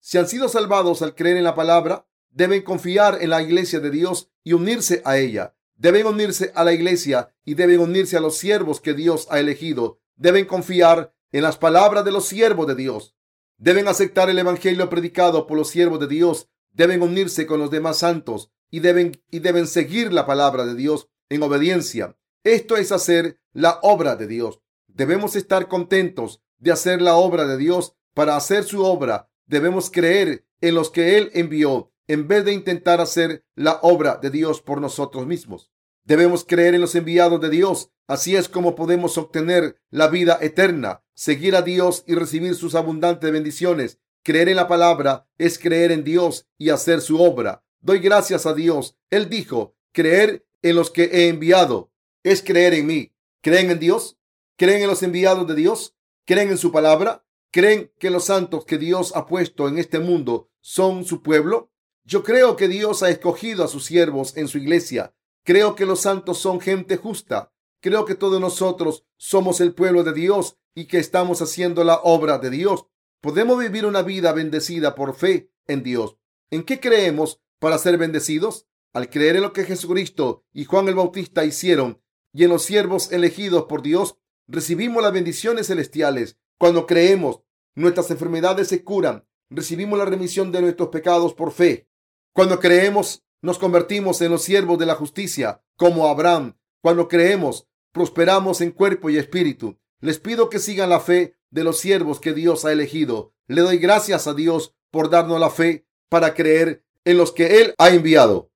Si 0.00 0.18
han 0.18 0.26
sido 0.26 0.48
salvados 0.48 1.02
al 1.02 1.14
creer 1.14 1.36
en 1.36 1.44
la 1.44 1.54
palabra, 1.54 2.06
deben 2.32 2.62
confiar 2.62 3.18
en 3.20 3.30
la 3.30 3.42
iglesia 3.42 3.80
de 3.80 3.90
Dios 3.90 4.30
y 4.42 4.54
unirse 4.54 5.02
a 5.04 5.18
ella. 5.18 5.54
Deben 5.76 6.06
unirse 6.06 6.52
a 6.54 6.64
la 6.64 6.72
iglesia 6.72 7.34
y 7.44 7.54
deben 7.54 7.80
unirse 7.80 8.16
a 8.16 8.20
los 8.20 8.36
siervos 8.36 8.80
que 8.80 8.94
Dios 8.94 9.26
ha 9.30 9.40
elegido. 9.40 10.00
Deben 10.16 10.46
confiar 10.46 11.14
en 11.30 11.42
las 11.42 11.58
palabras 11.58 12.04
de 12.04 12.12
los 12.12 12.26
siervos 12.26 12.66
de 12.66 12.74
Dios. 12.74 13.14
Deben 13.58 13.88
aceptar 13.88 14.28
el 14.30 14.38
evangelio 14.38 14.88
predicado 14.90 15.46
por 15.46 15.56
los 15.56 15.68
siervos 15.68 16.00
de 16.00 16.08
Dios. 16.08 16.48
Deben 16.72 17.02
unirse 17.02 17.46
con 17.46 17.60
los 17.60 17.70
demás 17.70 17.98
santos 17.98 18.50
y 18.70 18.80
deben, 18.80 19.22
y 19.30 19.40
deben 19.40 19.66
seguir 19.66 20.12
la 20.12 20.26
palabra 20.26 20.64
de 20.64 20.74
Dios 20.74 21.08
en 21.28 21.42
obediencia. 21.42 22.16
Esto 22.44 22.76
es 22.76 22.92
hacer 22.92 23.38
la 23.52 23.78
obra 23.82 24.16
de 24.16 24.26
Dios. 24.26 24.60
Debemos 24.86 25.36
estar 25.36 25.68
contentos 25.68 26.42
de 26.58 26.72
hacer 26.72 27.02
la 27.02 27.16
obra 27.16 27.46
de 27.46 27.56
Dios. 27.56 27.94
Para 28.14 28.36
hacer 28.36 28.64
su 28.64 28.84
obra, 28.84 29.30
debemos 29.46 29.90
creer 29.90 30.44
en 30.60 30.74
los 30.74 30.90
que 30.90 31.16
Él 31.16 31.30
envió 31.34 31.91
en 32.08 32.28
vez 32.28 32.44
de 32.44 32.52
intentar 32.52 33.00
hacer 33.00 33.44
la 33.54 33.78
obra 33.82 34.18
de 34.20 34.30
Dios 34.30 34.60
por 34.60 34.80
nosotros 34.80 35.26
mismos. 35.26 35.70
Debemos 36.04 36.44
creer 36.44 36.74
en 36.74 36.80
los 36.80 36.94
enviados 36.94 37.40
de 37.40 37.50
Dios. 37.50 37.90
Así 38.08 38.34
es 38.34 38.48
como 38.48 38.74
podemos 38.74 39.16
obtener 39.18 39.80
la 39.90 40.08
vida 40.08 40.38
eterna, 40.40 41.02
seguir 41.14 41.54
a 41.54 41.62
Dios 41.62 42.04
y 42.06 42.14
recibir 42.14 42.54
sus 42.54 42.74
abundantes 42.74 43.30
bendiciones. 43.30 43.98
Creer 44.24 44.48
en 44.48 44.56
la 44.56 44.68
palabra 44.68 45.28
es 45.38 45.58
creer 45.58 45.92
en 45.92 46.04
Dios 46.04 46.48
y 46.58 46.70
hacer 46.70 47.00
su 47.00 47.20
obra. 47.20 47.64
Doy 47.80 48.00
gracias 48.00 48.46
a 48.46 48.54
Dios. 48.54 48.96
Él 49.10 49.28
dijo, 49.28 49.76
creer 49.92 50.46
en 50.62 50.76
los 50.76 50.90
que 50.90 51.04
he 51.04 51.28
enviado 51.28 51.92
es 52.22 52.42
creer 52.42 52.74
en 52.74 52.86
mí. 52.86 53.12
¿Creen 53.40 53.70
en 53.70 53.80
Dios? 53.80 54.18
¿Creen 54.56 54.82
en 54.82 54.88
los 54.88 55.02
enviados 55.02 55.46
de 55.48 55.54
Dios? 55.54 55.96
¿Creen 56.24 56.50
en 56.50 56.58
su 56.58 56.70
palabra? 56.70 57.24
¿Creen 57.50 57.92
que 57.98 58.10
los 58.10 58.24
santos 58.24 58.64
que 58.64 58.78
Dios 58.78 59.12
ha 59.16 59.26
puesto 59.26 59.66
en 59.68 59.78
este 59.78 59.98
mundo 59.98 60.50
son 60.60 61.04
su 61.04 61.22
pueblo? 61.22 61.71
Yo 62.04 62.22
creo 62.24 62.56
que 62.56 62.68
Dios 62.68 63.02
ha 63.02 63.10
escogido 63.10 63.64
a 63.64 63.68
sus 63.68 63.84
siervos 63.84 64.36
en 64.36 64.48
su 64.48 64.58
iglesia. 64.58 65.14
Creo 65.44 65.74
que 65.74 65.86
los 65.86 66.00
santos 66.00 66.38
son 66.38 66.60
gente 66.60 66.96
justa. 66.96 67.52
Creo 67.80 68.04
que 68.04 68.14
todos 68.14 68.40
nosotros 68.40 69.04
somos 69.16 69.60
el 69.60 69.74
pueblo 69.74 70.02
de 70.04 70.12
Dios 70.12 70.56
y 70.74 70.86
que 70.86 70.98
estamos 70.98 71.42
haciendo 71.42 71.84
la 71.84 71.96
obra 72.02 72.38
de 72.38 72.50
Dios. 72.50 72.86
Podemos 73.20 73.58
vivir 73.58 73.86
una 73.86 74.02
vida 74.02 74.32
bendecida 74.32 74.94
por 74.94 75.14
fe 75.14 75.50
en 75.66 75.82
Dios. 75.82 76.16
¿En 76.50 76.64
qué 76.64 76.80
creemos 76.80 77.40
para 77.58 77.78
ser 77.78 77.98
bendecidos? 77.98 78.66
Al 78.92 79.08
creer 79.08 79.36
en 79.36 79.42
lo 79.42 79.52
que 79.52 79.64
Jesucristo 79.64 80.44
y 80.52 80.64
Juan 80.64 80.88
el 80.88 80.94
Bautista 80.94 81.44
hicieron 81.44 82.02
y 82.32 82.44
en 82.44 82.50
los 82.50 82.62
siervos 82.62 83.12
elegidos 83.12 83.64
por 83.64 83.82
Dios, 83.82 84.16
recibimos 84.48 85.02
las 85.02 85.12
bendiciones 85.12 85.68
celestiales. 85.68 86.38
Cuando 86.58 86.86
creemos, 86.86 87.42
nuestras 87.74 88.10
enfermedades 88.10 88.68
se 88.68 88.84
curan. 88.84 89.26
Recibimos 89.50 89.98
la 89.98 90.04
remisión 90.04 90.50
de 90.50 90.62
nuestros 90.62 90.88
pecados 90.88 91.34
por 91.34 91.52
fe. 91.52 91.88
Cuando 92.34 92.60
creemos, 92.60 93.22
nos 93.42 93.58
convertimos 93.58 94.22
en 94.22 94.30
los 94.30 94.42
siervos 94.42 94.78
de 94.78 94.86
la 94.86 94.94
justicia, 94.94 95.62
como 95.76 96.08
Abraham. 96.08 96.56
Cuando 96.80 97.08
creemos, 97.08 97.66
prosperamos 97.92 98.60
en 98.60 98.70
cuerpo 98.70 99.10
y 99.10 99.18
espíritu. 99.18 99.78
Les 100.00 100.18
pido 100.18 100.48
que 100.48 100.58
sigan 100.58 100.90
la 100.90 101.00
fe 101.00 101.36
de 101.50 101.64
los 101.64 101.78
siervos 101.78 102.20
que 102.20 102.32
Dios 102.32 102.64
ha 102.64 102.72
elegido. 102.72 103.34
Le 103.48 103.60
doy 103.60 103.78
gracias 103.78 104.26
a 104.26 104.34
Dios 104.34 104.74
por 104.90 105.10
darnos 105.10 105.40
la 105.40 105.50
fe 105.50 105.86
para 106.08 106.34
creer 106.34 106.84
en 107.04 107.18
los 107.18 107.32
que 107.32 107.60
Él 107.60 107.74
ha 107.78 107.90
enviado. 107.90 108.51